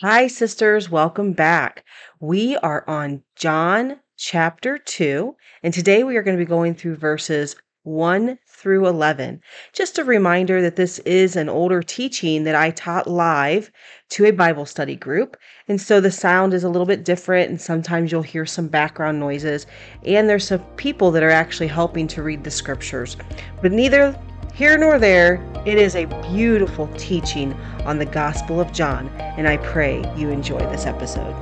Hi, 0.00 0.26
sisters. 0.26 0.90
Welcome 0.90 1.34
back. 1.34 1.84
We 2.18 2.56
are 2.56 2.82
on 2.88 3.22
John 3.36 4.00
chapter 4.16 4.76
2, 4.76 5.36
and 5.62 5.72
today 5.72 6.02
we 6.02 6.16
are 6.16 6.22
going 6.24 6.36
to 6.36 6.44
be 6.44 6.48
going 6.48 6.74
through 6.74 6.96
verses 6.96 7.54
1 7.84 8.36
through 8.48 8.88
11. 8.88 9.40
Just 9.72 9.96
a 9.96 10.04
reminder 10.04 10.60
that 10.60 10.74
this 10.74 10.98
is 11.00 11.36
an 11.36 11.48
older 11.48 11.80
teaching 11.80 12.42
that 12.42 12.56
I 12.56 12.72
taught 12.72 13.06
live 13.06 13.70
to 14.10 14.24
a 14.24 14.32
Bible 14.32 14.66
study 14.66 14.96
group, 14.96 15.36
and 15.68 15.80
so 15.80 16.00
the 16.00 16.10
sound 16.10 16.54
is 16.54 16.64
a 16.64 16.68
little 16.68 16.86
bit 16.86 17.04
different, 17.04 17.50
and 17.50 17.60
sometimes 17.60 18.10
you'll 18.10 18.22
hear 18.22 18.46
some 18.46 18.66
background 18.66 19.20
noises, 19.20 19.64
and 20.04 20.28
there's 20.28 20.48
some 20.48 20.64
people 20.74 21.12
that 21.12 21.22
are 21.22 21.30
actually 21.30 21.68
helping 21.68 22.08
to 22.08 22.22
read 22.22 22.42
the 22.42 22.50
scriptures. 22.50 23.16
But 23.62 23.70
neither 23.70 24.18
here 24.54 24.78
nor 24.78 25.00
there, 25.00 25.44
it 25.66 25.78
is 25.78 25.96
a 25.96 26.04
beautiful 26.30 26.86
teaching 26.96 27.52
on 27.84 27.98
the 27.98 28.06
Gospel 28.06 28.60
of 28.60 28.72
John, 28.72 29.08
and 29.18 29.48
I 29.48 29.56
pray 29.56 30.04
you 30.16 30.30
enjoy 30.30 30.60
this 30.70 30.86
episode. 30.86 31.34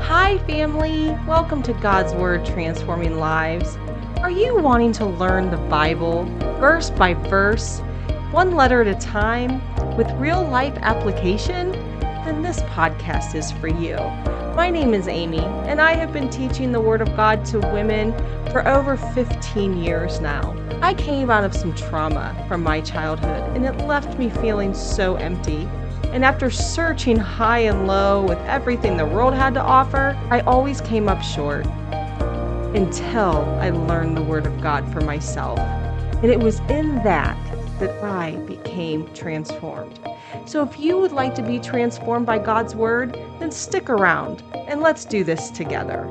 Hi, 0.00 0.38
family! 0.48 1.10
Welcome 1.28 1.62
to 1.62 1.72
God's 1.74 2.12
Word 2.12 2.44
Transforming 2.44 3.18
Lives. 3.18 3.76
Are 4.20 4.32
you 4.32 4.58
wanting 4.58 4.90
to 4.94 5.06
learn 5.06 5.52
the 5.52 5.58
Bible 5.68 6.24
verse 6.58 6.90
by 6.90 7.14
verse, 7.14 7.78
one 8.32 8.56
letter 8.56 8.82
at 8.82 8.88
a 8.88 8.98
time, 8.98 9.62
with 9.96 10.10
real 10.14 10.42
life 10.42 10.76
application? 10.78 11.70
Then 12.00 12.42
this 12.42 12.62
podcast 12.62 13.36
is 13.36 13.52
for 13.52 13.68
you. 13.68 13.94
My 14.58 14.70
name 14.70 14.92
is 14.92 15.06
Amy, 15.06 15.38
and 15.38 15.80
I 15.80 15.94
have 15.94 16.12
been 16.12 16.28
teaching 16.28 16.72
the 16.72 16.80
Word 16.80 17.00
of 17.00 17.14
God 17.14 17.44
to 17.44 17.60
women 17.60 18.12
for 18.50 18.66
over 18.66 18.96
15 18.96 19.76
years 19.76 20.18
now. 20.18 20.52
I 20.82 20.94
came 20.94 21.30
out 21.30 21.44
of 21.44 21.54
some 21.54 21.72
trauma 21.76 22.34
from 22.48 22.64
my 22.64 22.80
childhood, 22.80 23.56
and 23.56 23.64
it 23.64 23.86
left 23.86 24.18
me 24.18 24.28
feeling 24.28 24.74
so 24.74 25.14
empty. 25.14 25.68
And 26.06 26.24
after 26.24 26.50
searching 26.50 27.16
high 27.16 27.60
and 27.60 27.86
low 27.86 28.26
with 28.26 28.38
everything 28.48 28.96
the 28.96 29.06
world 29.06 29.32
had 29.32 29.54
to 29.54 29.62
offer, 29.62 30.18
I 30.28 30.40
always 30.40 30.80
came 30.80 31.08
up 31.08 31.22
short 31.22 31.64
until 32.74 33.44
I 33.60 33.70
learned 33.70 34.16
the 34.16 34.22
Word 34.22 34.44
of 34.44 34.60
God 34.60 34.92
for 34.92 35.00
myself. 35.02 35.60
And 35.60 36.32
it 36.32 36.40
was 36.40 36.58
in 36.68 36.96
that 37.04 37.38
that 37.78 38.02
I 38.02 38.32
became 38.38 39.06
transformed. 39.14 40.00
So 40.48 40.62
if 40.62 40.80
you 40.80 40.96
would 40.96 41.12
like 41.12 41.34
to 41.34 41.42
be 41.42 41.58
transformed 41.58 42.24
by 42.24 42.38
God's 42.38 42.74
Word, 42.74 43.18
then 43.38 43.50
stick 43.50 43.90
around 43.90 44.42
and 44.54 44.80
let's 44.80 45.04
do 45.04 45.22
this 45.22 45.50
together. 45.50 46.08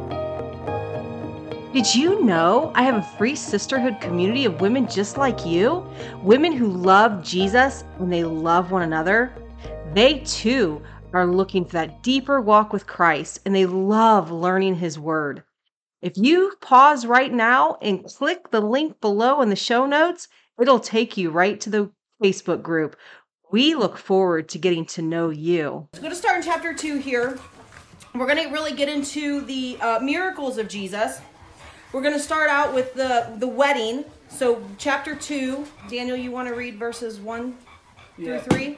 Did 1.73 1.95
you 1.95 2.23
know 2.23 2.71
I 2.75 2.83
have 2.83 2.97
a 2.97 3.17
free 3.17 3.35
sisterhood 3.35 3.99
community 3.99 4.45
of 4.45 4.61
women 4.61 4.87
just 4.87 5.17
like 5.17 5.43
you? 5.43 5.83
Women 6.21 6.51
who 6.51 6.67
love 6.67 7.23
Jesus 7.23 7.83
and 7.97 8.13
they 8.13 8.23
love 8.23 8.69
one 8.69 8.83
another. 8.83 9.33
They 9.95 10.19
too 10.19 10.83
are 11.13 11.25
looking 11.25 11.65
for 11.65 11.71
that 11.71 12.03
deeper 12.03 12.39
walk 12.39 12.71
with 12.71 12.85
Christ 12.85 13.39
and 13.43 13.55
they 13.55 13.65
love 13.65 14.29
learning 14.29 14.75
His 14.75 14.99
Word. 14.99 15.41
If 16.03 16.15
you 16.15 16.53
pause 16.61 17.07
right 17.07 17.33
now 17.33 17.79
and 17.81 18.05
click 18.05 18.51
the 18.51 18.61
link 18.61 19.01
below 19.01 19.41
in 19.41 19.49
the 19.49 19.55
show 19.55 19.87
notes, 19.87 20.27
it'll 20.61 20.79
take 20.79 21.17
you 21.17 21.31
right 21.31 21.59
to 21.61 21.71
the 21.71 21.91
Facebook 22.23 22.61
group. 22.61 22.95
We 23.49 23.75
look 23.75 23.97
forward 23.97 24.49
to 24.49 24.57
getting 24.57 24.85
to 24.87 25.01
know 25.01 25.29
you. 25.29 25.87
We're 25.93 25.99
going 26.01 26.11
to 26.11 26.17
start 26.17 26.37
in 26.37 26.43
chapter 26.43 26.73
2 26.73 26.97
here. 26.97 27.39
We're 28.13 28.25
going 28.27 28.43
to 28.45 28.51
really 28.51 28.73
get 28.73 28.89
into 28.89 29.41
the 29.41 29.77
uh, 29.79 29.99
miracles 29.99 30.57
of 30.57 30.67
Jesus. 30.67 31.21
We're 31.93 32.01
going 32.01 32.13
to 32.13 32.19
start 32.19 32.49
out 32.49 32.73
with 32.73 32.93
the, 32.93 33.33
the 33.37 33.47
wedding. 33.47 34.03
So, 34.27 34.61
chapter 34.77 35.15
2, 35.15 35.65
Daniel, 35.89 36.17
you 36.17 36.31
want 36.31 36.49
to 36.49 36.55
read 36.55 36.77
verses 36.77 37.19
1 37.19 37.55
Yeah. 38.17 38.39
through 38.39 38.57
3? 38.57 38.77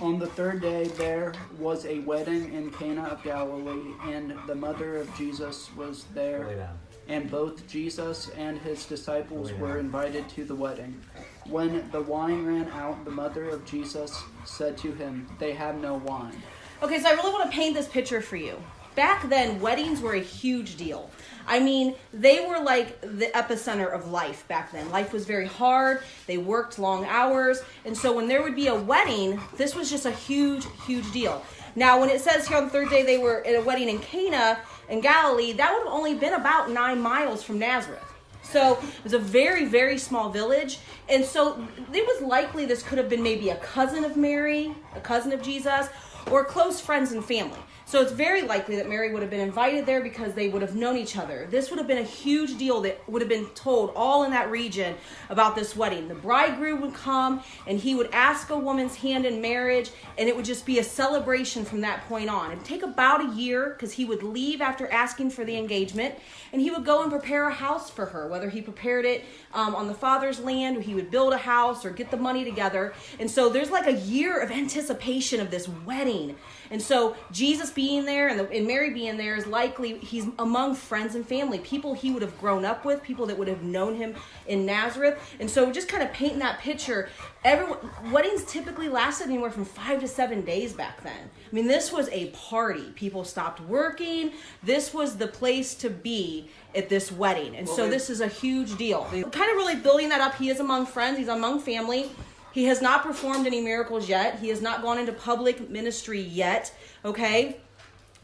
On 0.00 0.18
the 0.18 0.28
third 0.28 0.62
day, 0.62 0.84
there 0.84 1.34
was 1.58 1.84
a 1.84 1.98
wedding 2.00 2.54
in 2.54 2.70
Cana 2.70 3.02
of 3.04 3.22
Galilee, 3.22 3.92
and 4.06 4.34
the 4.46 4.54
mother 4.54 4.96
of 4.96 5.14
Jesus 5.14 5.68
was 5.76 6.04
there. 6.14 6.70
And 7.08 7.30
both 7.30 7.66
Jesus 7.68 8.30
and 8.36 8.58
his 8.58 8.86
disciples 8.86 9.52
oh, 9.52 9.56
were 9.56 9.78
invited 9.78 10.28
to 10.30 10.44
the 10.44 10.54
wedding. 10.54 11.00
When 11.46 11.90
the 11.90 12.00
wine 12.00 12.46
ran 12.46 12.68
out, 12.70 13.04
the 13.04 13.10
mother 13.10 13.48
of 13.48 13.64
Jesus 13.64 14.22
said 14.44 14.78
to 14.78 14.92
him, 14.92 15.28
They 15.38 15.52
have 15.52 15.76
no 15.76 15.94
wine. 15.94 16.42
Okay, 16.82 17.00
so 17.00 17.08
I 17.08 17.12
really 17.12 17.32
want 17.32 17.50
to 17.50 17.56
paint 17.56 17.74
this 17.74 17.88
picture 17.88 18.20
for 18.20 18.36
you. 18.36 18.62
Back 18.94 19.28
then, 19.28 19.60
weddings 19.60 20.00
were 20.00 20.14
a 20.14 20.20
huge 20.20 20.76
deal. 20.76 21.10
I 21.46 21.58
mean, 21.58 21.96
they 22.12 22.46
were 22.46 22.60
like 22.60 23.00
the 23.00 23.26
epicenter 23.34 23.92
of 23.92 24.10
life 24.10 24.46
back 24.46 24.70
then. 24.70 24.88
Life 24.90 25.12
was 25.12 25.26
very 25.26 25.46
hard, 25.46 26.02
they 26.26 26.38
worked 26.38 26.78
long 26.78 27.04
hours, 27.06 27.62
and 27.84 27.96
so 27.96 28.12
when 28.14 28.28
there 28.28 28.42
would 28.42 28.54
be 28.54 28.68
a 28.68 28.74
wedding, 28.74 29.40
this 29.56 29.74
was 29.74 29.90
just 29.90 30.06
a 30.06 30.12
huge, 30.12 30.64
huge 30.86 31.10
deal. 31.12 31.44
Now, 31.76 32.00
when 32.00 32.08
it 32.08 32.20
says 32.20 32.46
here 32.46 32.56
on 32.56 32.64
the 32.64 32.70
third 32.70 32.88
day 32.88 33.02
they 33.02 33.18
were 33.18 33.44
at 33.44 33.56
a 33.56 33.60
wedding 33.62 33.88
in 33.88 33.98
Cana 33.98 34.60
in 34.88 35.00
Galilee, 35.00 35.52
that 35.52 35.72
would 35.72 35.84
have 35.84 35.92
only 35.92 36.14
been 36.14 36.34
about 36.34 36.70
nine 36.70 37.00
miles 37.00 37.42
from 37.42 37.58
Nazareth. 37.58 38.04
So 38.42 38.74
it 38.74 39.04
was 39.04 39.14
a 39.14 39.18
very, 39.18 39.64
very 39.64 39.98
small 39.98 40.30
village. 40.30 40.78
And 41.08 41.24
so 41.24 41.66
it 41.92 42.06
was 42.06 42.22
likely 42.22 42.66
this 42.66 42.82
could 42.82 42.98
have 42.98 43.08
been 43.08 43.22
maybe 43.22 43.50
a 43.50 43.56
cousin 43.56 44.04
of 44.04 44.16
Mary, 44.16 44.74
a 44.94 45.00
cousin 45.00 45.32
of 45.32 45.42
Jesus, 45.42 45.88
or 46.30 46.44
close 46.44 46.80
friends 46.80 47.12
and 47.12 47.24
family. 47.24 47.58
So 47.86 48.00
it's 48.00 48.12
very 48.12 48.42
likely 48.42 48.76
that 48.76 48.88
Mary 48.88 49.12
would 49.12 49.20
have 49.20 49.30
been 49.30 49.40
invited 49.40 49.84
there 49.84 50.00
because 50.00 50.32
they 50.32 50.48
would 50.48 50.62
have 50.62 50.74
known 50.74 50.96
each 50.96 51.18
other. 51.18 51.46
This 51.50 51.68
would 51.68 51.78
have 51.78 51.86
been 51.86 51.98
a 51.98 52.02
huge 52.02 52.56
deal 52.56 52.80
that 52.80 53.06
would 53.08 53.20
have 53.20 53.28
been 53.28 53.46
told 53.54 53.92
all 53.94 54.24
in 54.24 54.30
that 54.30 54.50
region 54.50 54.96
about 55.28 55.54
this 55.54 55.76
wedding. 55.76 56.08
The 56.08 56.14
bridegroom 56.14 56.80
would 56.80 56.94
come 56.94 57.42
and 57.66 57.78
he 57.78 57.94
would 57.94 58.08
ask 58.12 58.48
a 58.48 58.58
woman's 58.58 58.96
hand 58.96 59.26
in 59.26 59.40
marriage, 59.42 59.90
and 60.16 60.28
it 60.28 60.34
would 60.34 60.46
just 60.46 60.64
be 60.64 60.78
a 60.78 60.84
celebration 60.84 61.64
from 61.64 61.82
that 61.82 62.08
point 62.08 62.30
on. 62.30 62.52
It 62.52 62.56
would 62.56 62.64
take 62.64 62.82
about 62.82 63.20
a 63.20 63.34
year 63.34 63.70
because 63.70 63.92
he 63.92 64.06
would 64.06 64.22
leave 64.22 64.62
after 64.62 64.90
asking 64.90 65.30
for 65.30 65.44
the 65.44 65.56
engagement, 65.56 66.14
and 66.52 66.62
he 66.62 66.70
would 66.70 66.86
go 66.86 67.02
and 67.02 67.10
prepare 67.10 67.48
a 67.48 67.52
house 67.52 67.90
for 67.90 68.06
her, 68.06 68.28
whether 68.28 68.48
he 68.48 68.62
prepared 68.62 69.04
it 69.04 69.24
um, 69.52 69.74
on 69.74 69.88
the 69.88 69.94
father's 69.94 70.40
land 70.40 70.78
or 70.78 70.80
he 70.80 70.94
would 70.94 71.10
build 71.10 71.34
a 71.34 71.38
house 71.38 71.84
or 71.84 71.90
get 71.90 72.10
the 72.10 72.16
money 72.16 72.44
together. 72.44 72.94
And 73.20 73.30
so 73.30 73.50
there's 73.50 73.70
like 73.70 73.86
a 73.86 73.92
year 73.92 74.40
of 74.40 74.50
anticipation 74.50 75.40
of 75.40 75.50
this 75.50 75.68
wedding. 75.84 76.36
And 76.70 76.80
so 76.80 77.16
Jesus 77.30 77.70
being 77.70 78.04
there 78.04 78.28
and, 78.28 78.38
the, 78.40 78.50
and 78.50 78.66
Mary 78.66 78.90
being 78.90 79.16
there 79.16 79.36
is 79.36 79.46
likely 79.46 79.98
he's 79.98 80.26
among 80.38 80.74
friends 80.74 81.14
and 81.14 81.26
family, 81.26 81.58
people 81.58 81.94
he 81.94 82.10
would 82.10 82.22
have 82.22 82.38
grown 82.40 82.64
up 82.64 82.84
with, 82.84 83.02
people 83.02 83.26
that 83.26 83.38
would 83.38 83.48
have 83.48 83.62
known 83.62 83.94
him 83.94 84.14
in 84.46 84.66
Nazareth. 84.66 85.18
And 85.40 85.50
so 85.50 85.70
just 85.72 85.88
kind 85.88 86.02
of 86.02 86.12
painting 86.12 86.38
that 86.40 86.58
picture. 86.60 87.08
Everyone, 87.44 87.78
weddings 88.10 88.44
typically 88.44 88.88
lasted 88.88 89.28
anywhere 89.28 89.50
from 89.50 89.64
five 89.64 90.00
to 90.00 90.08
seven 90.08 90.42
days 90.42 90.72
back 90.72 91.02
then. 91.02 91.30
I 91.50 91.54
mean, 91.54 91.66
this 91.66 91.92
was 91.92 92.08
a 92.10 92.30
party. 92.30 92.92
People 92.94 93.24
stopped 93.24 93.60
working. 93.60 94.32
This 94.62 94.94
was 94.94 95.16
the 95.16 95.28
place 95.28 95.74
to 95.76 95.90
be 95.90 96.48
at 96.74 96.88
this 96.88 97.12
wedding. 97.12 97.54
And 97.56 97.68
so 97.68 97.82
Well, 97.82 97.90
this 97.90 98.10
is 98.10 98.20
a 98.20 98.28
huge 98.28 98.76
deal. 98.76 99.04
Kind 99.04 99.24
of 99.24 99.56
really 99.56 99.76
building 99.76 100.08
that 100.08 100.20
up. 100.20 100.34
He 100.36 100.50
is 100.50 100.60
among 100.60 100.86
friends, 100.86 101.18
he's 101.18 101.28
among 101.28 101.60
family. 101.60 102.10
He 102.54 102.66
has 102.66 102.80
not 102.80 103.02
performed 103.02 103.48
any 103.48 103.60
miracles 103.60 104.08
yet. 104.08 104.38
He 104.38 104.48
has 104.48 104.62
not 104.62 104.80
gone 104.80 104.96
into 104.96 105.12
public 105.12 105.68
ministry 105.68 106.20
yet. 106.20 106.72
Okay? 107.04 107.56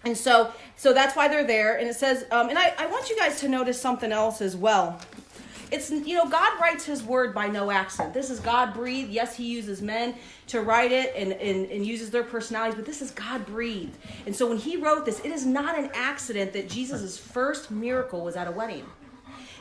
And 0.04 0.16
so 0.16 0.52
so 0.76 0.92
that's 0.92 1.16
why 1.16 1.26
they're 1.26 1.46
there. 1.46 1.76
And 1.76 1.88
it 1.88 1.96
says, 1.96 2.24
um, 2.30 2.48
and 2.48 2.56
I, 2.56 2.72
I 2.78 2.86
want 2.86 3.10
you 3.10 3.19
guys 3.19 3.40
to 3.40 3.48
notice 3.48 3.80
something 3.80 4.12
else 4.12 4.40
as 4.40 4.56
well. 4.56 5.00
It's 5.72 5.90
you 5.90 6.14
know, 6.14 6.28
God 6.28 6.60
writes 6.60 6.84
his 6.84 7.02
word 7.02 7.34
by 7.34 7.48
no 7.48 7.72
accident. 7.72 8.14
This 8.14 8.30
is 8.30 8.38
God 8.38 8.72
breathed. 8.72 9.10
Yes, 9.10 9.36
he 9.36 9.46
uses 9.46 9.82
men 9.82 10.14
to 10.46 10.60
write 10.60 10.92
it 10.92 11.12
and, 11.16 11.32
and, 11.32 11.69
and 11.69 11.84
uses 11.84 12.10
their 12.10 12.24
personalities, 12.24 12.76
but 12.76 12.86
this 12.86 13.02
is 13.02 13.10
God 13.10 13.44
breathed. 13.46 13.96
And 14.26 14.34
so 14.34 14.48
when 14.48 14.58
he 14.58 14.76
wrote 14.76 15.04
this, 15.04 15.19
it 15.20 15.32
is 15.32 15.44
not 15.44 15.76
an 15.76 15.90
accident 15.92 16.52
that 16.52 16.69
Jesus' 16.69 17.19
first 17.19 17.72
miracle 17.72 18.22
was 18.22 18.36
at 18.36 18.46
a 18.46 18.52
wedding. 18.52 18.86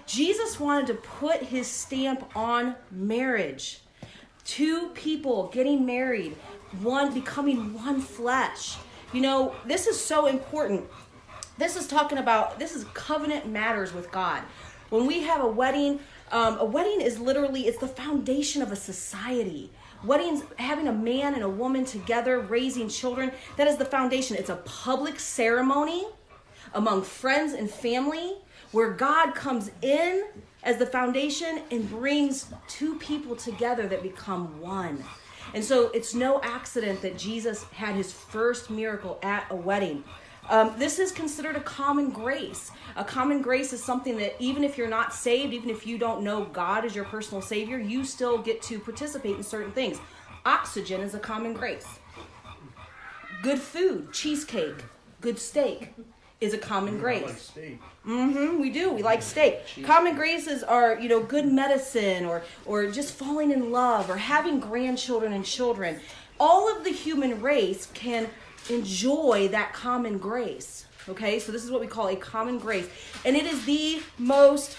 Jesus 0.05 0.59
wanted 0.59 0.87
to 0.87 0.93
put 0.93 1.41
his 1.41 1.67
stamp 1.67 2.35
on 2.35 2.75
marriage. 2.91 3.81
Two 4.49 4.87
people 4.95 5.47
getting 5.49 5.85
married, 5.85 6.35
one 6.81 7.13
becoming 7.13 7.71
one 7.75 8.01
flesh. 8.01 8.77
You 9.13 9.21
know, 9.21 9.53
this 9.67 9.85
is 9.85 10.03
so 10.03 10.25
important. 10.25 10.89
This 11.59 11.75
is 11.75 11.85
talking 11.85 12.17
about 12.17 12.57
this 12.57 12.75
is 12.75 12.83
covenant 12.95 13.47
matters 13.47 13.93
with 13.93 14.11
God. 14.11 14.41
When 14.89 15.05
we 15.05 15.21
have 15.21 15.41
a 15.41 15.47
wedding, 15.47 15.99
um, 16.31 16.57
a 16.57 16.65
wedding 16.65 16.99
is 16.99 17.19
literally 17.19 17.67
it's 17.67 17.77
the 17.77 17.87
foundation 17.87 18.63
of 18.63 18.71
a 18.71 18.75
society. 18.75 19.69
Weddings, 20.03 20.41
having 20.57 20.87
a 20.87 20.93
man 20.93 21.35
and 21.35 21.43
a 21.43 21.49
woman 21.49 21.85
together, 21.85 22.39
raising 22.39 22.89
children, 22.89 23.31
that 23.55 23.67
is 23.67 23.77
the 23.77 23.85
foundation. 23.85 24.35
It's 24.35 24.49
a 24.49 24.55
public 24.55 25.19
ceremony 25.19 26.07
among 26.73 27.03
friends 27.03 27.53
and 27.53 27.69
family 27.69 28.37
where 28.71 28.93
God 28.93 29.35
comes 29.35 29.69
in 29.83 30.25
as 30.63 30.77
the 30.77 30.85
foundation 30.85 31.61
and 31.71 31.89
brings 31.89 32.51
two 32.67 32.95
people 32.97 33.35
together 33.35 33.87
that 33.87 34.03
become 34.03 34.59
one. 34.59 35.03
And 35.53 35.63
so 35.63 35.87
it's 35.91 36.13
no 36.13 36.41
accident 36.43 37.01
that 37.01 37.17
Jesus 37.17 37.63
had 37.65 37.95
his 37.95 38.11
first 38.13 38.69
miracle 38.69 39.19
at 39.23 39.45
a 39.49 39.55
wedding. 39.55 40.03
Um, 40.49 40.73
this 40.77 40.99
is 40.99 41.11
considered 41.11 41.55
a 41.55 41.61
common 41.61 42.09
grace. 42.09 42.71
A 42.95 43.03
common 43.03 43.41
grace 43.41 43.71
is 43.71 43.83
something 43.83 44.17
that 44.17 44.35
even 44.39 44.63
if 44.63 44.77
you're 44.77 44.89
not 44.89 45.13
saved, 45.13 45.53
even 45.53 45.69
if 45.69 45.85
you 45.87 45.97
don't 45.97 46.23
know 46.23 46.45
God 46.45 46.85
as 46.85 46.95
your 46.95 47.05
personal 47.05 47.41
Savior, 47.41 47.77
you 47.77 48.03
still 48.03 48.37
get 48.37 48.61
to 48.63 48.79
participate 48.79 49.37
in 49.37 49.43
certain 49.43 49.71
things. 49.71 49.99
Oxygen 50.45 51.01
is 51.01 51.13
a 51.13 51.19
common 51.19 51.53
grace. 51.53 51.87
good 53.41 53.59
food, 53.59 54.11
cheesecake, 54.11 54.83
good 55.21 55.39
steak 55.39 55.93
is 56.41 56.53
a 56.53 56.57
common 56.57 56.97
grace. 56.97 57.23
like 57.23 57.37
steak. 57.37 57.81
Mm-hmm. 58.07 58.61
We 58.61 58.69
do. 58.69 58.91
We 58.91 59.03
like 59.03 59.21
steak. 59.21 59.59
Common 59.83 60.15
graces 60.15 60.63
are, 60.63 60.97
you 60.99 61.09
know, 61.09 61.21
good 61.21 61.45
medicine, 61.45 62.25
or 62.25 62.43
or 62.65 62.89
just 62.89 63.13
falling 63.13 63.51
in 63.51 63.71
love, 63.71 64.09
or 64.09 64.17
having 64.17 64.59
grandchildren 64.59 65.33
and 65.33 65.45
children. 65.45 65.99
All 66.39 66.73
of 66.73 66.83
the 66.85 66.91
human 66.91 67.41
race 67.41 67.87
can 67.93 68.29
enjoy 68.69 69.49
that 69.49 69.73
common 69.73 70.17
grace. 70.17 70.85
Okay, 71.09 71.39
so 71.39 71.51
this 71.51 71.63
is 71.63 71.71
what 71.71 71.81
we 71.81 71.87
call 71.87 72.07
a 72.07 72.15
common 72.15 72.59
grace, 72.59 72.87
and 73.25 73.35
it 73.35 73.45
is 73.45 73.65
the 73.65 74.01
most. 74.17 74.77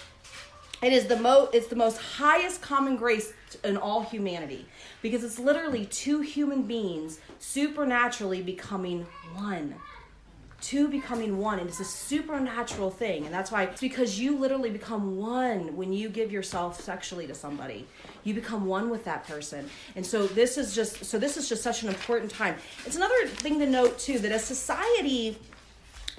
It 0.83 0.95
is 0.95 1.07
the 1.07 1.17
most. 1.17 1.55
It's 1.55 1.67
the 1.67 1.77
most 1.77 1.99
highest 1.99 2.63
common 2.63 2.97
grace 2.97 3.35
in 3.65 3.77
all 3.77 4.03
humanity 4.03 4.65
because 5.03 5.23
it's 5.25 5.39
literally 5.39 5.85
two 5.87 6.21
human 6.21 6.63
beings 6.63 7.21
supernaturally 7.39 8.41
becoming 8.41 9.07
one 9.35 9.75
two 10.61 10.89
becoming 10.89 11.39
one 11.39 11.59
and 11.59 11.69
it's 11.69 11.81
a 11.81 11.85
supernatural 11.85 12.91
thing 12.91 13.25
and 13.25 13.35
that's 13.35 13.51
why 13.51 13.65
it's 13.65 13.81
because 13.81 14.19
you 14.19 14.37
literally 14.37 14.71
become 14.71 15.17
one 15.17 15.75
when 15.77 15.93
you 15.93 16.09
give 16.09 16.31
yourself 16.31 16.81
sexually 16.81 17.27
to 17.27 17.35
somebody 17.35 17.87
you 18.25 18.35
become 18.35 18.67
one 18.67 18.91
with 18.91 19.05
that 19.05 19.27
person 19.27 19.69
and 19.97 20.05
so 20.05 20.27
this 20.27 20.59
is 20.59 20.75
just 20.75 21.05
so 21.05 21.19
this 21.19 21.37
is 21.37 21.49
just 21.49 21.63
such 21.63 21.83
an 21.83 21.89
important 21.89 22.31
time 22.31 22.55
it's 22.85 22.97
another 22.97 23.27
thing 23.27 23.59
to 23.59 23.67
note 23.67 23.99
too 23.99 24.19
that 24.19 24.33
a 24.33 24.39
society 24.39 25.37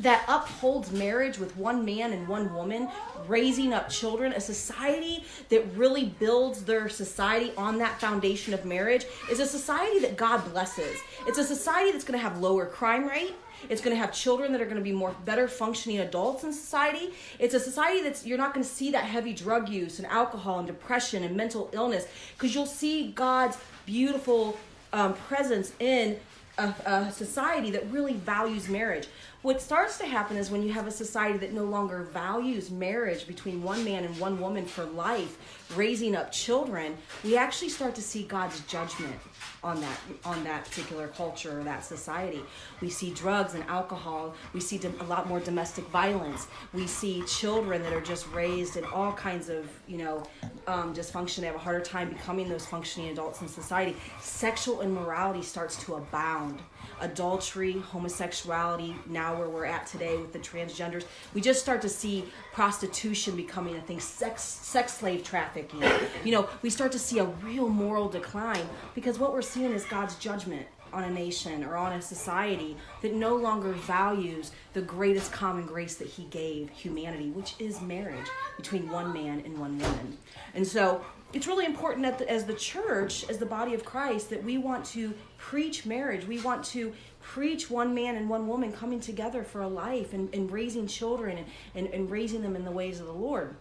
that 0.01 0.25
upholds 0.27 0.91
marriage 0.91 1.37
with 1.37 1.55
one 1.55 1.85
man 1.85 2.13
and 2.13 2.27
one 2.27 2.53
woman, 2.53 2.89
raising 3.27 3.73
up 3.73 3.89
children, 3.89 4.33
a 4.33 4.41
society 4.41 5.23
that 5.49 5.63
really 5.75 6.05
builds 6.05 6.63
their 6.63 6.89
society 6.89 7.53
on 7.55 7.77
that 7.77 7.99
foundation 7.99 8.53
of 8.53 8.65
marriage, 8.65 9.05
is 9.29 9.39
a 9.39 9.45
society 9.45 9.99
that 9.99 10.17
God 10.17 10.49
blesses. 10.51 10.97
It's 11.27 11.37
a 11.37 11.43
society 11.43 11.91
that's 11.91 12.03
going 12.03 12.19
to 12.19 12.23
have 12.23 12.39
lower 12.39 12.65
crime 12.65 13.07
rate. 13.07 13.35
It's 13.69 13.81
going 13.81 13.95
to 13.95 14.01
have 14.01 14.13
children 14.13 14.51
that 14.51 14.61
are 14.61 14.65
going 14.65 14.77
to 14.77 14.83
be 14.83 14.91
more 14.91 15.15
better 15.25 15.47
functioning 15.47 15.99
adults 15.99 16.43
in 16.43 16.53
society. 16.53 17.13
It's 17.39 17.53
a 17.53 17.59
society 17.59 18.01
that's 18.03 18.25
you're 18.25 18.37
not 18.37 18.53
going 18.53 18.63
to 18.63 18.69
see 18.69 18.91
that 18.91 19.03
heavy 19.03 19.33
drug 19.33 19.69
use 19.69 19.99
and 19.99 20.07
alcohol 20.07 20.59
and 20.59 20.67
depression 20.67 21.23
and 21.23 21.35
mental 21.35 21.69
illness 21.73 22.07
because 22.37 22.53
you'll 22.55 22.65
see 22.65 23.11
God's 23.11 23.57
beautiful 23.85 24.57
um, 24.93 25.13
presence 25.13 25.73
in 25.79 26.17
a, 26.57 26.73
a 26.85 27.11
society 27.11 27.71
that 27.71 27.89
really 27.91 28.13
values 28.13 28.67
marriage. 28.67 29.07
What 29.41 29.59
starts 29.59 29.97
to 29.97 30.05
happen 30.05 30.37
is 30.37 30.51
when 30.51 30.61
you 30.61 30.71
have 30.73 30.85
a 30.85 30.91
society 30.91 31.39
that 31.39 31.51
no 31.51 31.63
longer 31.63 32.03
values 32.03 32.69
marriage 32.69 33.25
between 33.25 33.63
one 33.63 33.83
man 33.83 34.03
and 34.03 34.19
one 34.19 34.39
woman 34.39 34.65
for 34.65 34.83
life, 34.83 35.35
raising 35.75 36.15
up 36.15 36.31
children, 36.31 36.95
we 37.23 37.35
actually 37.35 37.69
start 37.69 37.95
to 37.95 38.03
see 38.03 38.21
God's 38.21 38.59
judgment 38.67 39.15
on 39.63 39.81
that 39.81 39.99
on 40.25 40.43
that 40.43 40.65
particular 40.65 41.07
culture 41.07 41.59
or 41.59 41.63
that 41.63 41.83
society. 41.83 42.41
We 42.81 42.91
see 42.91 43.11
drugs 43.15 43.55
and 43.55 43.63
alcohol. 43.63 44.35
We 44.53 44.59
see 44.59 44.79
a 44.99 45.03
lot 45.05 45.27
more 45.27 45.39
domestic 45.39 45.85
violence. 45.85 46.45
We 46.71 46.85
see 46.85 47.23
children 47.23 47.81
that 47.81 47.93
are 47.93 48.01
just 48.01 48.31
raised 48.31 48.77
in 48.77 48.85
all 48.85 49.13
kinds 49.13 49.49
of 49.49 49.67
you 49.87 49.97
know 49.97 50.23
um, 50.67 50.93
dysfunction. 50.93 51.37
They 51.37 51.47
have 51.47 51.55
a 51.55 51.59
harder 51.59 51.81
time 51.83 52.09
becoming 52.09 52.47
those 52.47 52.67
functioning 52.67 53.09
adults 53.09 53.41
in 53.41 53.47
society. 53.47 53.95
Sexual 54.19 54.81
immorality 54.81 55.41
starts 55.41 55.83
to 55.85 55.95
abound 55.95 56.59
adultery, 57.01 57.73
homosexuality, 57.73 58.95
now 59.07 59.35
where 59.35 59.49
we're 59.49 59.65
at 59.65 59.87
today 59.87 60.17
with 60.17 60.31
the 60.33 60.39
transgenders. 60.39 61.05
We 61.33 61.41
just 61.41 61.61
start 61.61 61.81
to 61.81 61.89
see 61.89 62.25
prostitution 62.53 63.35
becoming 63.35 63.75
a 63.75 63.81
thing, 63.81 63.99
sex 63.99 64.43
sex 64.43 64.93
slave 64.93 65.23
trafficking. 65.23 65.83
You 66.23 66.31
know, 66.31 66.49
we 66.61 66.69
start 66.69 66.91
to 66.93 66.99
see 66.99 67.19
a 67.19 67.25
real 67.25 67.69
moral 67.69 68.07
decline 68.07 68.67
because 68.95 69.19
what 69.19 69.33
we're 69.33 69.41
seeing 69.41 69.71
is 69.71 69.85
God's 69.85 70.15
judgment 70.15 70.67
on 70.93 71.03
a 71.03 71.09
nation 71.09 71.63
or 71.63 71.75
on 71.75 71.93
a 71.93 72.01
society 72.01 72.75
that 73.01 73.13
no 73.13 73.35
longer 73.35 73.71
values 73.71 74.51
the 74.73 74.81
greatest 74.81 75.31
common 75.31 75.65
grace 75.65 75.95
that 75.95 76.07
he 76.07 76.23
gave 76.25 76.69
humanity, 76.69 77.29
which 77.31 77.55
is 77.59 77.81
marriage 77.81 78.27
between 78.57 78.89
one 78.89 79.13
man 79.13 79.41
and 79.45 79.57
one 79.57 79.77
woman. 79.79 80.17
And 80.53 80.67
so 80.67 81.03
it's 81.33 81.47
really 81.47 81.65
important 81.65 82.17
the, 82.17 82.29
as 82.29 82.45
the 82.45 82.53
church, 82.53 83.29
as 83.29 83.37
the 83.37 83.45
body 83.45 83.73
of 83.73 83.85
Christ, 83.85 84.29
that 84.29 84.43
we 84.43 84.57
want 84.57 84.85
to 84.87 85.13
preach 85.37 85.85
marriage. 85.85 86.25
We 86.25 86.39
want 86.41 86.63
to 86.65 86.93
preach 87.21 87.69
one 87.69 87.93
man 87.93 88.15
and 88.15 88.29
one 88.29 88.47
woman 88.47 88.71
coming 88.71 88.99
together 88.99 89.43
for 89.43 89.61
a 89.61 89.67
life 89.67 90.13
and, 90.13 90.33
and 90.33 90.51
raising 90.51 90.87
children 90.87 91.37
and, 91.37 91.47
and, 91.75 91.87
and 91.93 92.11
raising 92.11 92.41
them 92.41 92.55
in 92.55 92.65
the 92.65 92.71
ways 92.71 92.99
of 92.99 93.05
the 93.05 93.13
Lord. 93.13 93.55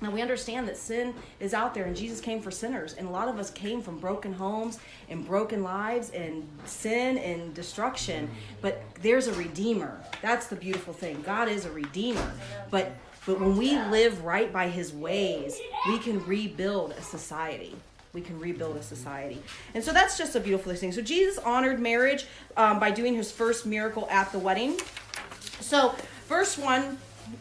Now 0.00 0.10
we 0.10 0.22
understand 0.22 0.66
that 0.68 0.76
sin 0.76 1.14
is 1.40 1.52
out 1.52 1.74
there 1.74 1.84
and 1.84 1.94
Jesus 1.94 2.20
came 2.20 2.40
for 2.40 2.50
sinners 2.50 2.94
and 2.94 3.06
a 3.06 3.10
lot 3.10 3.28
of 3.28 3.38
us 3.38 3.50
came 3.50 3.82
from 3.82 3.98
broken 3.98 4.32
homes 4.32 4.78
and 5.08 5.26
broken 5.26 5.62
lives 5.62 6.10
and 6.10 6.46
sin 6.64 7.18
and 7.18 7.52
destruction 7.54 8.30
but 8.62 8.82
there's 9.02 9.26
a 9.26 9.34
redeemer. 9.34 10.00
That's 10.22 10.46
the 10.46 10.56
beautiful 10.56 10.92
thing. 10.92 11.22
God 11.22 11.48
is 11.48 11.64
a 11.64 11.70
redeemer. 11.70 12.32
But 12.70 12.92
but 13.26 13.38
when 13.38 13.56
we 13.56 13.78
live 13.78 14.24
right 14.24 14.50
by 14.50 14.68
his 14.68 14.92
ways, 14.92 15.60
we 15.86 15.98
can 15.98 16.24
rebuild 16.26 16.92
a 16.92 17.02
society. 17.02 17.76
We 18.12 18.22
can 18.22 18.40
rebuild 18.40 18.76
a 18.76 18.82
society. 18.82 19.40
And 19.74 19.84
so 19.84 19.92
that's 19.92 20.18
just 20.18 20.34
a 20.34 20.40
beautiful 20.40 20.74
thing. 20.74 20.90
So 20.90 21.02
Jesus 21.02 21.38
honored 21.38 21.78
marriage 21.78 22.26
um, 22.56 22.80
by 22.80 22.90
doing 22.90 23.14
his 23.14 23.30
first 23.30 23.66
miracle 23.66 24.08
at 24.10 24.32
the 24.32 24.38
wedding. 24.38 24.80
So, 25.60 25.94
verse 26.26 26.56
1 26.56 26.98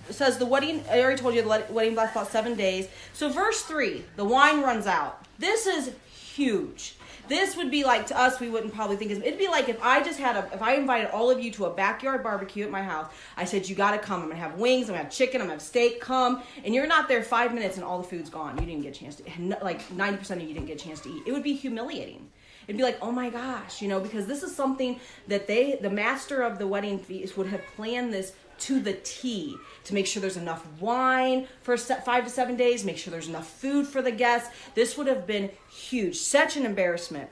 says 0.10 0.38
the 0.38 0.46
wedding, 0.46 0.84
I 0.90 1.02
already 1.02 1.22
told 1.22 1.36
you 1.36 1.42
the 1.42 1.66
wedding 1.70 1.96
lasts 1.96 2.16
about 2.16 2.32
seven 2.32 2.56
days. 2.56 2.88
So, 3.14 3.30
verse 3.30 3.62
3, 3.64 4.04
the 4.16 4.26
wine 4.26 4.62
runs 4.62 4.88
out. 4.88 5.26
This 5.38 5.68
is 5.68 5.92
huge. 6.12 6.96
This 7.30 7.56
would 7.56 7.70
be 7.70 7.84
like 7.84 8.08
to 8.08 8.20
us, 8.20 8.40
we 8.40 8.50
wouldn't 8.50 8.74
probably 8.74 8.96
think 8.96 9.12
it'd 9.12 9.38
be 9.38 9.48
like 9.48 9.70
if 9.70 9.80
I 9.84 10.02
just 10.02 10.18
had 10.18 10.36
a 10.36 10.50
if 10.52 10.64
I 10.64 10.74
invited 10.74 11.12
all 11.12 11.30
of 11.30 11.40
you 11.40 11.52
to 11.52 11.66
a 11.66 11.70
backyard 11.70 12.24
barbecue 12.24 12.66
at 12.66 12.72
my 12.72 12.82
house. 12.82 13.12
I 13.38 13.46
said 13.46 13.70
you 13.70 13.76
got 13.76 13.92
to 13.92 14.00
come. 14.00 14.24
I'm 14.24 14.30
gonna 14.30 14.42
have 14.42 14.56
wings. 14.56 14.90
I'm 14.90 14.96
gonna 14.96 15.04
have 15.04 15.14
chicken. 15.14 15.40
I'm 15.40 15.46
gonna 15.46 15.54
have 15.54 15.62
steak. 15.62 16.02
Come, 16.02 16.42
and 16.66 16.74
you're 16.74 16.88
not 16.88 17.08
there 17.08 17.22
five 17.22 17.54
minutes 17.54 17.76
and 17.76 17.86
all 17.86 18.00
the 18.00 18.08
food's 18.08 18.32
gone. 18.32 18.58
You 18.58 18.66
didn't 18.66 18.82
get 18.82 18.98
a 18.98 19.00
chance 19.00 19.18
to 19.18 19.58
like 19.62 19.92
ninety 19.92 20.18
percent 20.18 20.42
of 20.42 20.48
you 20.48 20.56
didn't 20.56 20.66
get 20.66 20.82
a 20.82 20.84
chance 20.84 21.02
to 21.02 21.10
eat. 21.10 21.22
It 21.28 21.32
would 21.32 21.44
be 21.44 21.54
humiliating. 21.54 22.32
It'd 22.68 22.78
be 22.78 22.84
like, 22.84 23.00
oh 23.02 23.12
my 23.12 23.30
gosh, 23.30 23.82
you 23.82 23.88
know, 23.88 24.00
because 24.00 24.28
this 24.28 24.44
is 24.44 24.56
something 24.56 25.00
that 25.28 25.48
they, 25.48 25.80
the 25.82 25.90
master 25.90 26.44
of 26.44 26.60
the 26.60 26.68
wedding 26.68 27.00
feast, 27.00 27.36
would 27.36 27.48
have 27.48 27.62
planned 27.76 28.14
this 28.14 28.34
to 28.60 28.80
the 28.80 28.94
T 28.94 29.58
to 29.86 29.94
make 29.94 30.06
sure 30.06 30.22
there's 30.22 30.38
enough 30.38 30.66
wine 30.80 31.48
for 31.62 31.78
five 31.78 32.26
to 32.26 32.30
seven 32.30 32.56
days, 32.56 32.84
make 32.84 32.98
sure 32.98 33.12
there's 33.12 33.28
enough 33.28 33.50
food 33.50 33.88
for 33.88 34.02
the 34.02 34.12
guests. 34.12 34.54
This 34.76 34.98
would 34.98 35.08
have 35.08 35.26
been 35.26 35.50
huge, 35.70 36.18
such 36.18 36.58
an 36.58 36.66
embarrassment. 36.66 37.30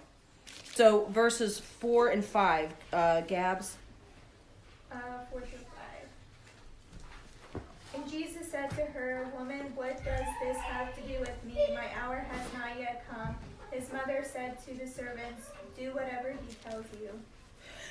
So 0.74 1.06
verses 1.06 1.60
four 1.60 2.10
and 2.10 2.24
five, 2.24 2.74
uh, 2.94 3.22
Gabs. 3.22 3.78
Uh, 4.92 4.98
four 5.32 5.42
to 5.42 5.48
five. 5.48 5.62
And 7.96 8.10
Jesus 8.10 8.52
said 8.52 8.70
to 8.72 8.86
her, 8.86 9.28
Woman, 9.38 9.72
what 9.76 10.04
does 10.04 10.26
this 10.42 10.58
have 10.58 10.96
to 10.96 11.02
do 11.02 11.20
with 11.20 11.44
me? 11.46 11.58
My 11.74 11.88
hour 12.00 12.26
has 12.30 12.54
not 12.54 12.80
yet 12.80 13.06
come. 13.10 13.36
His 13.72 13.92
mother 13.92 14.24
said 14.24 14.64
to 14.66 14.74
the 14.74 14.88
servants, 14.88 15.50
Do 15.78 15.94
whatever 15.94 16.36
he 16.48 16.56
tells 16.70 16.86
you. 17.02 17.10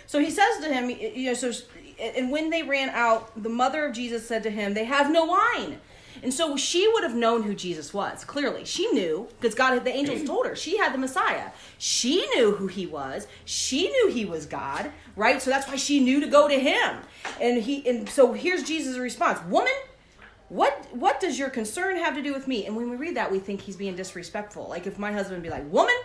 So 0.06 0.20
he 0.20 0.30
says 0.30 0.58
to 0.62 0.72
him, 0.72 0.90
you 0.90 1.26
know, 1.26 1.34
so, 1.34 1.52
and 2.00 2.30
when 2.30 2.50
they 2.50 2.62
ran 2.62 2.90
out, 2.90 3.42
the 3.42 3.48
mother 3.48 3.86
of 3.86 3.94
Jesus 3.94 4.26
said 4.26 4.42
to 4.44 4.50
him, 4.50 4.75
They 4.75 4.84
have 4.84 5.10
no 5.10 5.25
wine. 5.25 5.80
And 6.22 6.32
so 6.32 6.56
she 6.56 6.88
would 6.92 7.02
have 7.02 7.14
known 7.14 7.42
who 7.42 7.54
Jesus 7.54 7.92
was, 7.92 8.25
clearly. 8.25 8.64
She 8.64 8.90
knew, 8.92 9.28
because 9.38 9.54
God, 9.54 9.78
the 9.84 9.94
angels 9.94 10.22
mm. 10.22 10.26
told 10.26 10.46
her, 10.46 10.56
she 10.56 10.78
had 10.78 10.94
the 10.94 10.98
Messiah. 10.98 11.50
She 11.76 12.26
knew 12.34 12.52
who 12.52 12.68
he 12.68 12.86
was. 12.86 13.26
She 13.44 13.88
knew 13.88 14.08
he 14.08 14.25
was 14.25 14.46
God, 14.46 14.90
right? 15.14 15.42
So 15.42 15.50
that's 15.50 15.68
why 15.68 15.76
she 15.76 16.00
knew 16.00 16.20
to 16.20 16.26
go 16.26 16.48
to 16.48 16.58
him. 16.58 16.96
And 17.40 17.62
he 17.62 17.86
and 17.88 18.08
so 18.08 18.32
here's 18.32 18.62
Jesus' 18.62 18.96
response. 18.96 19.40
Woman, 19.46 19.72
what 20.48 20.86
what 20.92 21.20
does 21.20 21.38
your 21.38 21.50
concern 21.50 21.96
have 21.96 22.14
to 22.14 22.22
do 22.22 22.32
with 22.32 22.48
me? 22.48 22.66
And 22.66 22.75
when 22.76 22.88
we 22.88 22.96
read 22.96 23.16
that, 23.16 23.30
we 23.30 23.38
think 23.38 23.60
he's 23.60 23.76
being 23.76 23.94
disrespectful. 23.94 24.68
Like 24.68 24.86
if 24.86 24.98
my 24.98 25.12
husband 25.12 25.42
be 25.42 25.50
like, 25.50 25.70
Woman, 25.70 25.96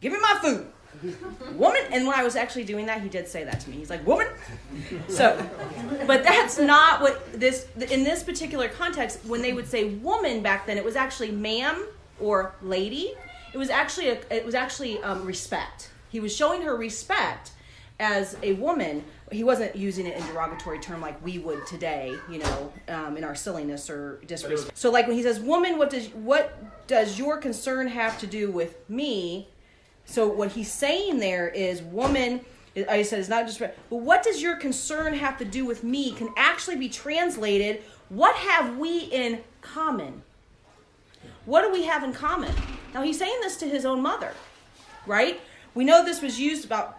give 0.00 0.12
me 0.12 0.18
my 0.20 0.38
food 0.40 0.72
woman 1.54 1.82
and 1.92 2.06
when 2.06 2.18
i 2.18 2.24
was 2.24 2.36
actually 2.36 2.64
doing 2.64 2.86
that 2.86 3.00
he 3.02 3.08
did 3.08 3.28
say 3.28 3.44
that 3.44 3.60
to 3.60 3.70
me. 3.70 3.76
He's 3.76 3.90
like 3.90 4.06
woman. 4.06 4.26
So 5.08 5.48
but 6.06 6.22
that's 6.22 6.58
not 6.58 7.00
what 7.00 7.32
this 7.32 7.66
in 7.90 8.04
this 8.04 8.22
particular 8.22 8.68
context 8.68 9.24
when 9.24 9.42
they 9.42 9.52
would 9.52 9.68
say 9.68 9.84
woman 9.84 10.42
back 10.42 10.66
then 10.66 10.76
it 10.76 10.84
was 10.84 10.96
actually 10.96 11.30
ma'am 11.30 11.86
or 12.20 12.54
lady. 12.62 13.12
It 13.52 13.58
was 13.58 13.70
actually 13.70 14.08
a, 14.10 14.18
it 14.30 14.44
was 14.44 14.54
actually 14.54 15.02
um, 15.02 15.24
respect. 15.24 15.90
He 16.08 16.20
was 16.20 16.34
showing 16.34 16.62
her 16.62 16.76
respect 16.76 17.52
as 17.98 18.36
a 18.42 18.52
woman. 18.54 19.04
He 19.32 19.42
wasn't 19.42 19.74
using 19.74 20.06
it 20.06 20.16
in 20.16 20.26
derogatory 20.26 20.78
term 20.78 21.00
like 21.00 21.22
we 21.24 21.38
would 21.38 21.66
today 21.66 22.16
you 22.30 22.38
know 22.38 22.72
um, 22.88 23.16
in 23.16 23.24
our 23.24 23.34
silliness 23.34 23.90
or 23.90 24.20
disrespect. 24.26 24.76
So 24.76 24.90
like 24.90 25.06
when 25.06 25.16
he 25.16 25.22
says 25.22 25.40
woman 25.40 25.78
what 25.78 25.90
does 25.90 26.08
what 26.08 26.86
does 26.86 27.18
your 27.18 27.38
concern 27.38 27.88
have 27.88 28.18
to 28.20 28.26
do 28.26 28.50
with 28.50 28.88
me 28.88 29.48
so 30.06 30.28
what 30.28 30.52
he's 30.52 30.72
saying 30.72 31.18
there 31.18 31.48
is, 31.48 31.82
woman. 31.82 32.40
I 32.88 33.02
said 33.02 33.18
it's 33.18 33.28
not 33.28 33.46
just. 33.46 33.58
But 33.58 33.76
what 33.88 34.22
does 34.22 34.40
your 34.40 34.56
concern 34.56 35.14
have 35.14 35.36
to 35.38 35.44
do 35.44 35.66
with 35.66 35.82
me? 35.82 36.12
Can 36.12 36.32
actually 36.36 36.76
be 36.76 36.88
translated. 36.88 37.82
What 38.08 38.36
have 38.36 38.78
we 38.78 39.00
in 39.00 39.40
common? 39.60 40.22
What 41.44 41.62
do 41.62 41.72
we 41.72 41.84
have 41.84 42.04
in 42.04 42.12
common? 42.12 42.52
Now 42.94 43.02
he's 43.02 43.18
saying 43.18 43.38
this 43.42 43.56
to 43.58 43.68
his 43.68 43.84
own 43.84 44.00
mother, 44.00 44.32
right? 45.06 45.40
We 45.74 45.84
know 45.84 46.04
this 46.04 46.22
was 46.22 46.40
used 46.40 46.64
about 46.64 46.98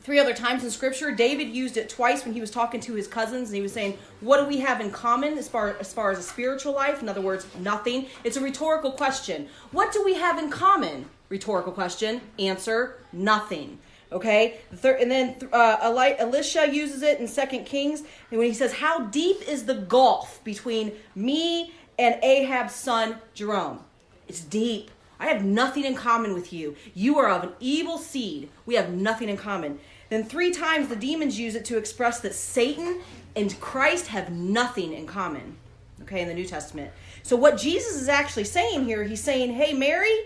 three 0.00 0.18
other 0.18 0.34
times 0.34 0.62
in 0.62 0.70
scripture. 0.70 1.10
David 1.10 1.48
used 1.48 1.76
it 1.76 1.88
twice 1.88 2.24
when 2.24 2.34
he 2.34 2.40
was 2.40 2.50
talking 2.50 2.80
to 2.80 2.94
his 2.94 3.08
cousins 3.08 3.48
and 3.48 3.56
he 3.56 3.62
was 3.62 3.72
saying, 3.72 3.98
What 4.20 4.38
do 4.38 4.46
we 4.46 4.58
have 4.58 4.80
in 4.80 4.90
common 4.90 5.38
as 5.38 5.48
far 5.48 5.76
as 5.78 5.92
far 5.92 6.10
as 6.10 6.18
a 6.18 6.22
spiritual 6.22 6.74
life? 6.74 7.02
In 7.02 7.08
other 7.08 7.20
words, 7.20 7.46
nothing. 7.58 8.06
It's 8.24 8.36
a 8.36 8.40
rhetorical 8.40 8.92
question. 8.92 9.48
What 9.72 9.92
do 9.92 10.04
we 10.04 10.14
have 10.14 10.38
in 10.38 10.50
common? 10.50 11.08
Rhetorical 11.28 11.72
question. 11.72 12.20
Answer, 12.38 12.96
nothing. 13.12 13.78
Okay, 14.12 14.58
and 14.70 15.10
then 15.10 15.34
uh, 15.52 15.78
Elisha 16.18 16.72
uses 16.72 17.02
it 17.02 17.18
in 17.18 17.26
Second 17.26 17.66
Kings, 17.66 18.04
and 18.30 18.38
when 18.38 18.46
he 18.46 18.54
says, 18.54 18.74
"How 18.74 19.00
deep 19.00 19.48
is 19.48 19.64
the 19.64 19.74
gulf 19.74 20.42
between 20.44 20.92
me 21.16 21.72
and 21.98 22.16
Ahab's 22.22 22.74
son 22.74 23.16
Joram?" 23.34 23.80
It's 24.28 24.40
deep. 24.40 24.92
I 25.18 25.26
have 25.26 25.44
nothing 25.44 25.84
in 25.84 25.96
common 25.96 26.34
with 26.34 26.52
you. 26.52 26.76
You 26.94 27.18
are 27.18 27.28
of 27.28 27.42
an 27.42 27.50
evil 27.58 27.98
seed. 27.98 28.48
We 28.64 28.76
have 28.76 28.90
nothing 28.90 29.28
in 29.28 29.36
common. 29.36 29.80
Then 30.08 30.22
three 30.22 30.52
times 30.52 30.88
the 30.88 30.96
demons 30.96 31.38
use 31.38 31.56
it 31.56 31.64
to 31.66 31.76
express 31.76 32.20
that 32.20 32.34
Satan 32.34 33.00
and 33.34 33.58
Christ 33.60 34.06
have 34.08 34.30
nothing 34.30 34.92
in 34.92 35.06
common. 35.06 35.56
Okay, 36.02 36.20
in 36.20 36.28
the 36.28 36.34
New 36.34 36.46
Testament. 36.46 36.92
So 37.24 37.34
what 37.34 37.56
Jesus 37.56 38.00
is 38.00 38.08
actually 38.08 38.44
saying 38.44 38.84
here, 38.84 39.02
he's 39.02 39.22
saying, 39.22 39.54
"Hey 39.54 39.72
Mary, 39.72 40.16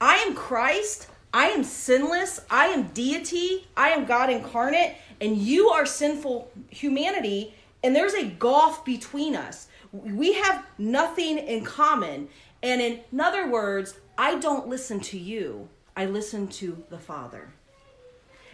I 0.00 0.16
am 0.16 0.34
Christ. 0.34 1.08
I 1.32 1.48
am 1.48 1.64
sinless. 1.64 2.40
I 2.50 2.66
am 2.66 2.88
deity. 2.88 3.66
I 3.76 3.90
am 3.90 4.06
God 4.06 4.30
incarnate, 4.30 4.96
and 5.20 5.36
you 5.36 5.68
are 5.68 5.86
sinful 5.86 6.50
humanity, 6.70 7.54
and 7.82 7.94
there's 7.94 8.14
a 8.14 8.24
gulf 8.24 8.84
between 8.84 9.36
us. 9.36 9.68
We 9.92 10.34
have 10.34 10.66
nothing 10.78 11.38
in 11.38 11.64
common. 11.64 12.28
And 12.62 12.80
in 12.80 13.20
other 13.20 13.48
words, 13.48 13.94
I 14.16 14.38
don't 14.38 14.68
listen 14.68 15.00
to 15.00 15.18
you, 15.18 15.68
I 15.96 16.06
listen 16.06 16.48
to 16.48 16.82
the 16.90 16.98
Father. 16.98 17.50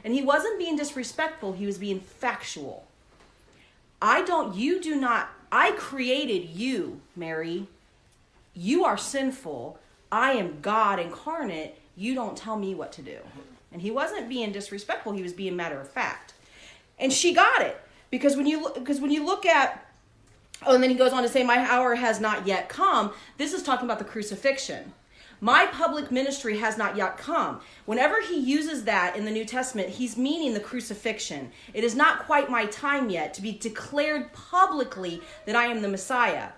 And 0.04 0.12
he 0.12 0.22
wasn't 0.22 0.58
being 0.58 0.76
disrespectful, 0.76 1.52
he 1.52 1.66
was 1.66 1.78
being 1.78 2.00
factual. 2.00 2.86
I 4.02 4.22
don't, 4.22 4.54
you 4.54 4.82
do 4.82 4.96
not, 4.96 5.30
I 5.50 5.72
created 5.72 6.50
you, 6.50 7.00
Mary. 7.16 7.66
You 8.52 8.84
are 8.84 8.98
sinful. 8.98 9.78
I 10.14 10.34
am 10.34 10.60
God 10.62 11.00
incarnate. 11.00 11.76
You 11.96 12.14
don't 12.14 12.36
tell 12.36 12.56
me 12.56 12.72
what 12.72 12.92
to 12.92 13.02
do. 13.02 13.18
And 13.72 13.82
he 13.82 13.90
wasn't 13.90 14.28
being 14.28 14.52
disrespectful, 14.52 15.12
he 15.12 15.24
was 15.24 15.32
being 15.32 15.56
matter 15.56 15.80
of 15.80 15.90
fact. 15.90 16.34
And 17.00 17.12
she 17.12 17.34
got 17.34 17.62
it. 17.62 17.80
Because 18.12 18.36
when 18.36 18.46
you 18.46 18.70
because 18.74 19.00
when 19.00 19.10
you 19.10 19.26
look 19.26 19.44
at 19.44 19.84
oh 20.64 20.74
and 20.74 20.82
then 20.84 20.90
he 20.90 20.96
goes 20.96 21.12
on 21.12 21.24
to 21.24 21.28
say 21.28 21.42
my 21.42 21.58
hour 21.68 21.96
has 21.96 22.20
not 22.20 22.46
yet 22.46 22.68
come, 22.68 23.12
this 23.38 23.52
is 23.52 23.64
talking 23.64 23.86
about 23.86 23.98
the 23.98 24.04
crucifixion. 24.04 24.92
My 25.40 25.66
public 25.66 26.12
ministry 26.12 26.58
has 26.58 26.78
not 26.78 26.96
yet 26.96 27.18
come. 27.18 27.60
Whenever 27.84 28.22
he 28.22 28.38
uses 28.38 28.84
that 28.84 29.16
in 29.16 29.24
the 29.24 29.32
New 29.32 29.44
Testament, 29.44 29.88
he's 29.88 30.16
meaning 30.16 30.54
the 30.54 30.60
crucifixion. 30.60 31.50
It 31.74 31.82
is 31.82 31.96
not 31.96 32.24
quite 32.24 32.48
my 32.48 32.66
time 32.66 33.10
yet 33.10 33.34
to 33.34 33.42
be 33.42 33.50
declared 33.50 34.32
publicly 34.32 35.22
that 35.46 35.56
I 35.56 35.66
am 35.66 35.82
the 35.82 35.88
Messiah. 35.88 36.50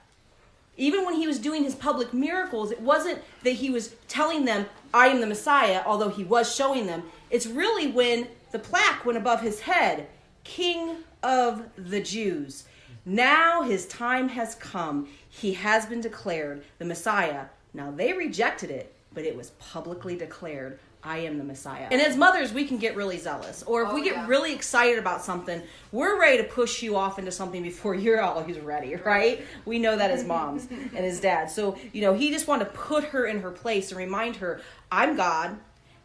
Even 0.76 1.04
when 1.04 1.14
he 1.14 1.26
was 1.26 1.38
doing 1.38 1.64
his 1.64 1.74
public 1.74 2.12
miracles, 2.12 2.70
it 2.70 2.80
wasn't 2.80 3.20
that 3.42 3.52
he 3.52 3.70
was 3.70 3.94
telling 4.08 4.44
them, 4.44 4.66
I 4.92 5.08
am 5.08 5.20
the 5.20 5.26
Messiah, 5.26 5.82
although 5.86 6.08
he 6.08 6.24
was 6.24 6.54
showing 6.54 6.86
them. 6.86 7.04
It's 7.30 7.46
really 7.46 7.88
when 7.88 8.28
the 8.52 8.58
plaque 8.58 9.04
went 9.04 9.18
above 9.18 9.40
his 9.40 9.60
head 9.60 10.08
King 10.44 10.98
of 11.22 11.64
the 11.76 12.00
Jews. 12.00 12.64
Now 13.04 13.62
his 13.62 13.86
time 13.86 14.28
has 14.30 14.54
come. 14.54 15.08
He 15.28 15.54
has 15.54 15.86
been 15.86 16.00
declared 16.00 16.64
the 16.78 16.84
Messiah. 16.84 17.46
Now 17.72 17.90
they 17.90 18.12
rejected 18.12 18.70
it, 18.70 18.94
but 19.12 19.24
it 19.24 19.36
was 19.36 19.50
publicly 19.50 20.16
declared 20.16 20.78
I 21.06 21.18
am 21.18 21.38
the 21.38 21.44
Messiah. 21.44 21.86
And 21.90 22.02
as 22.02 22.16
mothers, 22.16 22.52
we 22.52 22.66
can 22.66 22.78
get 22.78 22.96
really 22.96 23.16
zealous. 23.16 23.62
Or 23.62 23.82
if 23.82 23.90
oh, 23.90 23.94
we 23.94 24.02
get 24.02 24.14
yeah. 24.16 24.26
really 24.26 24.52
excited 24.52 24.98
about 24.98 25.22
something, 25.22 25.62
we're 25.92 26.20
ready 26.20 26.38
to 26.38 26.44
push 26.44 26.82
you 26.82 26.96
off 26.96 27.20
into 27.20 27.30
something 27.30 27.62
before 27.62 27.94
you're 28.06 28.20
always 28.20 28.58
ready, 28.58 28.96
right? 28.96 29.42
We 29.64 29.78
know 29.78 29.96
that 29.96 30.10
as 30.10 30.24
moms 30.34 30.66
and 30.68 30.96
as 30.96 31.20
dads. 31.20 31.54
So, 31.54 31.78
you 31.92 32.02
know, 32.02 32.12
he 32.12 32.30
just 32.30 32.48
wanted 32.48 32.64
to 32.64 32.70
put 32.72 33.04
her 33.04 33.26
in 33.26 33.40
her 33.40 33.52
place 33.52 33.90
and 33.90 33.98
remind 33.98 34.36
her, 34.36 34.60
I'm 34.90 35.16
God 35.16 35.56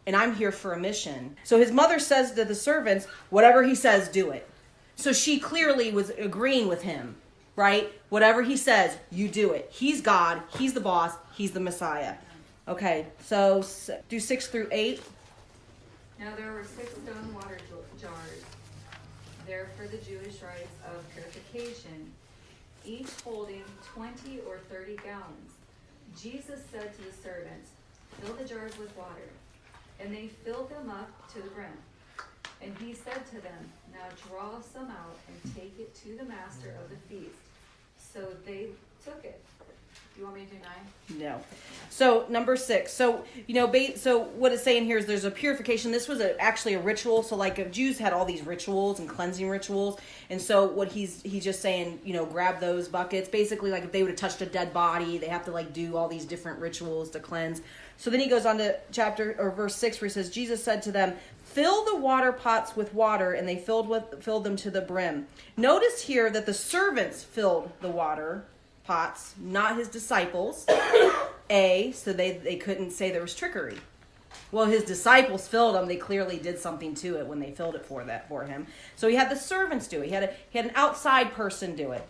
and 0.06 0.14
I'm 0.14 0.34
here 0.36 0.52
for 0.52 0.72
a 0.72 0.78
mission. 0.78 1.36
So 1.42 1.58
his 1.58 1.72
mother 1.72 1.98
says 1.98 2.32
to 2.32 2.44
the 2.44 2.54
servants, 2.54 3.06
whatever 3.30 3.64
he 3.64 3.74
says, 3.74 4.08
do 4.08 4.30
it. 4.30 4.48
So 4.94 5.12
she 5.12 5.40
clearly 5.40 5.90
was 5.90 6.10
agreeing 6.10 6.68
with 6.68 6.82
him, 6.82 7.16
right? 7.56 7.92
Whatever 8.08 8.42
he 8.42 8.56
says, 8.56 8.96
you 9.10 9.28
do 9.28 9.52
it. 9.52 9.68
He's 9.72 10.00
God, 10.00 10.42
he's 10.58 10.74
the 10.74 10.80
boss, 10.80 11.14
he's 11.34 11.52
the 11.52 11.60
Messiah. 11.60 12.14
Okay, 12.68 13.06
so 13.24 13.64
do 14.08 14.20
six 14.20 14.46
through 14.46 14.68
eight. 14.70 15.02
Now 16.20 16.34
there 16.36 16.52
were 16.52 16.64
six 16.64 16.92
stone 16.92 17.34
water 17.34 17.58
jars 18.00 18.44
there 19.46 19.70
for 19.76 19.88
the 19.88 19.96
Jewish 19.98 20.40
rites 20.42 20.76
of 20.86 21.04
purification, 21.12 22.12
each 22.84 23.10
holding 23.24 23.64
20 23.94 24.40
or 24.46 24.58
30 24.70 24.96
gallons. 25.04 25.52
Jesus 26.20 26.60
said 26.70 26.94
to 26.94 27.02
the 27.02 27.12
servants, 27.12 27.70
Fill 28.20 28.34
the 28.34 28.44
jars 28.44 28.76
with 28.78 28.96
water. 28.96 29.28
And 29.98 30.14
they 30.14 30.28
filled 30.44 30.70
them 30.70 30.90
up 30.90 31.32
to 31.32 31.40
the 31.40 31.48
brim. 31.50 31.72
And 32.60 32.76
he 32.78 32.94
said 32.94 33.26
to 33.26 33.40
them, 33.40 33.70
Now 33.92 34.06
draw 34.28 34.60
some 34.60 34.90
out 34.90 35.16
and 35.28 35.54
take 35.54 35.74
it 35.78 35.94
to 35.96 36.16
the 36.16 36.24
master 36.24 36.74
of 36.82 36.90
the 36.90 36.96
feast. 37.08 37.34
So 37.96 38.28
they 38.44 38.68
took 39.04 39.24
it. 39.24 39.42
You 40.16 40.24
want 40.24 40.36
me 40.36 40.44
to 40.44 40.54
do 40.54 40.56
nine? 40.62 41.20
No. 41.20 41.40
So 41.88 42.26
number 42.28 42.56
six. 42.56 42.92
So 42.92 43.24
you 43.46 43.54
know, 43.54 43.72
so 43.96 44.20
what 44.20 44.52
it's 44.52 44.62
saying 44.62 44.84
here 44.84 44.98
is 44.98 45.06
there's 45.06 45.24
a 45.24 45.30
purification. 45.30 45.90
This 45.90 46.06
was 46.06 46.20
a, 46.20 46.38
actually 46.40 46.74
a 46.74 46.80
ritual. 46.80 47.22
So 47.22 47.34
like 47.34 47.70
Jews 47.72 47.98
had 47.98 48.12
all 48.12 48.24
these 48.24 48.44
rituals 48.46 49.00
and 49.00 49.08
cleansing 49.08 49.48
rituals, 49.48 49.98
and 50.30 50.40
so 50.40 50.66
what 50.66 50.92
he's 50.92 51.22
he's 51.22 51.44
just 51.44 51.60
saying, 51.60 52.00
you 52.04 52.12
know, 52.12 52.26
grab 52.26 52.60
those 52.60 52.88
buckets. 52.88 53.28
Basically, 53.28 53.70
like 53.70 53.84
if 53.84 53.92
they 53.92 54.02
would 54.02 54.10
have 54.10 54.18
touched 54.18 54.42
a 54.42 54.46
dead 54.46 54.72
body, 54.72 55.18
they 55.18 55.28
have 55.28 55.44
to 55.46 55.50
like 55.50 55.72
do 55.72 55.96
all 55.96 56.08
these 56.08 56.24
different 56.24 56.60
rituals 56.60 57.10
to 57.10 57.20
cleanse. 57.20 57.62
So 57.96 58.10
then 58.10 58.20
he 58.20 58.28
goes 58.28 58.46
on 58.46 58.58
to 58.58 58.78
chapter 58.90 59.34
or 59.38 59.50
verse 59.50 59.74
six 59.74 60.00
where 60.00 60.08
he 60.08 60.12
says, 60.12 60.28
Jesus 60.28 60.62
said 60.62 60.82
to 60.82 60.92
them, 60.92 61.14
"Fill 61.44 61.84
the 61.84 61.96
water 61.96 62.32
pots 62.32 62.76
with 62.76 62.92
water," 62.92 63.32
and 63.32 63.48
they 63.48 63.56
filled 63.56 63.88
with 63.88 64.22
filled 64.22 64.44
them 64.44 64.56
to 64.56 64.70
the 64.70 64.82
brim. 64.82 65.26
Notice 65.56 66.02
here 66.02 66.30
that 66.30 66.46
the 66.46 66.54
servants 66.54 67.24
filled 67.24 67.70
the 67.80 67.90
water 67.90 68.44
pots, 68.84 69.34
not 69.38 69.76
his 69.76 69.88
disciples. 69.88 70.66
A, 71.50 71.92
so 71.92 72.12
they, 72.12 72.32
they 72.32 72.56
couldn't 72.56 72.92
say 72.92 73.10
there 73.10 73.20
was 73.20 73.34
trickery. 73.34 73.76
Well, 74.52 74.66
his 74.66 74.84
disciples 74.84 75.48
filled 75.48 75.74
them. 75.74 75.86
They 75.86 75.96
clearly 75.96 76.38
did 76.38 76.58
something 76.58 76.94
to 76.96 77.18
it 77.18 77.26
when 77.26 77.40
they 77.40 77.50
filled 77.50 77.74
it 77.74 77.84
for 77.84 78.04
that 78.04 78.28
for 78.28 78.44
him. 78.44 78.66
So 78.96 79.08
he 79.08 79.16
had 79.16 79.30
the 79.30 79.36
servants 79.36 79.86
do 79.86 80.02
it. 80.02 80.06
He 80.06 80.12
had 80.12 80.22
a, 80.24 80.30
he 80.50 80.58
had 80.58 80.66
an 80.66 80.72
outside 80.74 81.32
person 81.32 81.74
do 81.74 81.92
it. 81.92 82.06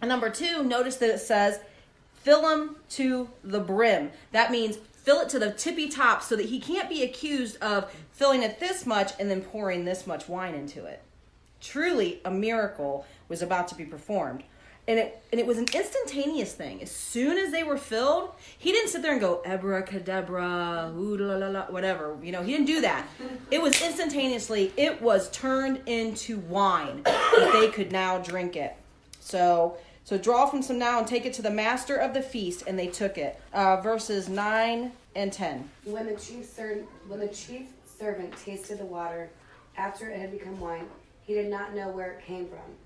And 0.00 0.08
number 0.08 0.30
two, 0.30 0.62
notice 0.62 0.96
that 0.96 1.10
it 1.10 1.18
says, 1.18 1.60
fill 2.14 2.42
them 2.42 2.76
to 2.90 3.30
the 3.44 3.60
brim. 3.60 4.10
That 4.32 4.50
means 4.50 4.76
fill 5.06 5.20
it 5.20 5.28
to 5.30 5.38
the 5.38 5.52
tippy 5.52 5.88
top 5.88 6.22
so 6.22 6.36
that 6.36 6.46
he 6.46 6.58
can't 6.58 6.88
be 6.88 7.02
accused 7.02 7.62
of 7.62 7.94
filling 8.12 8.42
it 8.42 8.58
this 8.58 8.84
much 8.84 9.12
and 9.20 9.30
then 9.30 9.40
pouring 9.40 9.84
this 9.84 10.06
much 10.06 10.28
wine 10.28 10.54
into 10.54 10.84
it. 10.84 11.02
Truly, 11.60 12.20
a 12.24 12.30
miracle 12.30 13.06
was 13.28 13.42
about 13.42 13.68
to 13.68 13.74
be 13.74 13.84
performed 13.84 14.42
and 14.88 14.98
it 14.98 15.22
and 15.32 15.40
it 15.40 15.46
was 15.46 15.58
an 15.58 15.66
instantaneous 15.74 16.52
thing. 16.54 16.82
As 16.82 16.90
soon 16.90 17.38
as 17.38 17.50
they 17.50 17.62
were 17.62 17.76
filled, 17.76 18.30
he 18.56 18.72
didn't 18.72 18.90
sit 18.90 19.02
there 19.02 19.12
and 19.12 19.20
go 19.20 19.42
abracadabra, 19.44 20.92
ooh 20.96 21.16
la 21.16 21.36
la 21.36 21.48
la, 21.48 21.62
whatever. 21.66 22.16
You 22.22 22.32
know, 22.32 22.42
he 22.42 22.52
didn't 22.52 22.66
do 22.66 22.80
that. 22.82 23.06
It 23.50 23.60
was 23.60 23.80
instantaneously. 23.82 24.72
It 24.76 25.02
was 25.02 25.30
turned 25.30 25.80
into 25.86 26.38
wine 26.38 27.02
that 27.04 27.50
they 27.52 27.68
could 27.68 27.90
now 27.90 28.18
drink 28.18 28.56
it. 28.56 28.76
So 29.20 29.76
so 30.04 30.16
draw 30.16 30.46
from 30.46 30.62
some 30.62 30.78
now 30.78 30.98
and 30.98 31.06
take 31.06 31.26
it 31.26 31.34
to 31.34 31.42
the 31.42 31.50
master 31.50 31.96
of 31.96 32.14
the 32.14 32.22
feast, 32.22 32.62
and 32.66 32.78
they 32.78 32.86
took 32.86 33.18
it. 33.18 33.40
Uh, 33.52 33.80
verses 33.80 34.28
nine 34.28 34.92
and 35.16 35.32
ten. 35.32 35.68
When 35.84 36.06
the 36.06 36.14
chief 36.14 36.56
when 37.08 37.20
the 37.20 37.28
chief 37.28 37.66
servant 37.98 38.36
tasted 38.36 38.78
the 38.78 38.84
water 38.84 39.30
after 39.76 40.08
it 40.08 40.20
had 40.20 40.30
become 40.30 40.60
wine, 40.60 40.86
he 41.22 41.34
did 41.34 41.50
not 41.50 41.74
know 41.74 41.88
where 41.88 42.12
it 42.12 42.24
came 42.24 42.46
from 42.46 42.76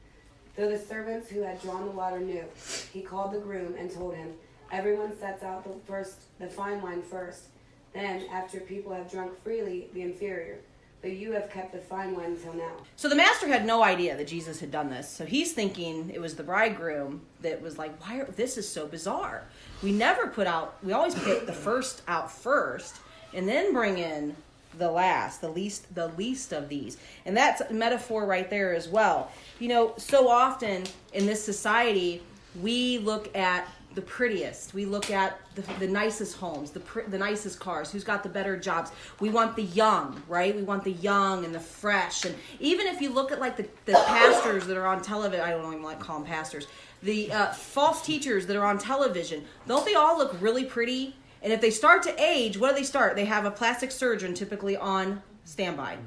Though 0.56 0.68
the 0.68 0.78
servants 0.78 1.30
who 1.30 1.42
had 1.42 1.60
drawn 1.62 1.84
the 1.84 1.90
water 1.90 2.20
knew, 2.20 2.44
he 2.92 3.02
called 3.02 3.32
the 3.32 3.38
groom 3.38 3.74
and 3.78 3.90
told 3.90 4.14
him, 4.14 4.34
Everyone 4.72 5.18
sets 5.18 5.42
out 5.42 5.64
the 5.64 5.74
first 5.86 6.20
the 6.38 6.46
fine 6.46 6.80
wine 6.80 7.02
first, 7.02 7.46
then 7.92 8.24
after 8.32 8.60
people 8.60 8.92
have 8.92 9.10
drunk 9.10 9.32
freely 9.42 9.88
the 9.94 10.02
inferior. 10.02 10.58
But 11.02 11.12
you 11.12 11.32
have 11.32 11.50
kept 11.50 11.72
the 11.72 11.78
fine 11.78 12.14
wine 12.14 12.32
until 12.32 12.52
now. 12.52 12.72
So 12.96 13.08
the 13.08 13.16
master 13.16 13.48
had 13.48 13.64
no 13.64 13.82
idea 13.82 14.16
that 14.18 14.26
Jesus 14.26 14.60
had 14.60 14.70
done 14.70 14.90
this. 14.90 15.08
So 15.08 15.24
he's 15.24 15.52
thinking 15.54 16.10
it 16.10 16.20
was 16.20 16.36
the 16.36 16.42
bridegroom 16.42 17.22
that 17.40 17.62
was 17.62 17.78
like, 17.78 17.98
"Why? 18.04 18.20
Are, 18.20 18.24
this 18.26 18.58
is 18.58 18.68
so 18.68 18.86
bizarre. 18.86 19.44
We 19.82 19.92
never 19.92 20.26
put 20.26 20.46
out. 20.46 20.76
We 20.82 20.92
always 20.92 21.14
put 21.14 21.46
the 21.46 21.54
first 21.54 22.02
out 22.06 22.30
first, 22.30 22.96
and 23.32 23.48
then 23.48 23.72
bring 23.72 23.96
in 23.96 24.36
the 24.78 24.90
last, 24.90 25.40
the 25.40 25.48
least, 25.48 25.94
the 25.94 26.08
least 26.08 26.52
of 26.52 26.68
these. 26.68 26.96
And 27.26 27.36
that's 27.36 27.60
a 27.60 27.72
metaphor 27.72 28.26
right 28.26 28.48
there 28.48 28.74
as 28.74 28.88
well. 28.88 29.30
You 29.58 29.68
know, 29.68 29.94
so 29.96 30.28
often 30.28 30.84
in 31.12 31.26
this 31.26 31.42
society, 31.44 32.22
we 32.60 32.98
look 32.98 33.34
at 33.36 33.68
the 33.94 34.02
prettiest. 34.02 34.72
We 34.72 34.84
look 34.84 35.10
at 35.10 35.40
the, 35.56 35.62
the 35.80 35.88
nicest 35.88 36.36
homes, 36.36 36.70
the 36.70 36.82
the 37.08 37.18
nicest 37.18 37.58
cars. 37.58 37.90
Who's 37.90 38.04
got 38.04 38.22
the 38.22 38.28
better 38.28 38.56
jobs? 38.56 38.92
We 39.18 39.30
want 39.30 39.56
the 39.56 39.64
young, 39.64 40.22
right? 40.28 40.54
We 40.54 40.62
want 40.62 40.84
the 40.84 40.92
young 40.92 41.44
and 41.44 41.54
the 41.54 41.60
fresh. 41.60 42.24
And 42.24 42.34
even 42.60 42.86
if 42.86 43.00
you 43.00 43.10
look 43.10 43.32
at 43.32 43.40
like 43.40 43.56
the, 43.56 43.66
the 43.86 43.94
pastors 43.94 44.66
that 44.66 44.76
are 44.76 44.86
on 44.86 45.02
television, 45.02 45.44
I 45.44 45.50
don't 45.50 45.66
even 45.66 45.82
like 45.82 45.98
call 45.98 46.18
them 46.18 46.26
pastors. 46.26 46.66
The 47.02 47.32
uh, 47.32 47.52
false 47.52 48.04
teachers 48.04 48.46
that 48.46 48.56
are 48.56 48.64
on 48.64 48.78
television, 48.78 49.44
don't 49.66 49.84
they 49.84 49.94
all 49.94 50.16
look 50.18 50.36
really 50.40 50.64
pretty? 50.64 51.16
And 51.42 51.52
if 51.52 51.60
they 51.60 51.70
start 51.70 52.02
to 52.04 52.22
age, 52.22 52.58
what 52.58 52.70
do 52.70 52.76
they 52.76 52.84
start? 52.84 53.16
They 53.16 53.24
have 53.24 53.44
a 53.44 53.50
plastic 53.50 53.90
surgeon 53.90 54.34
typically 54.34 54.76
on 54.76 55.22
standby. 55.44 55.98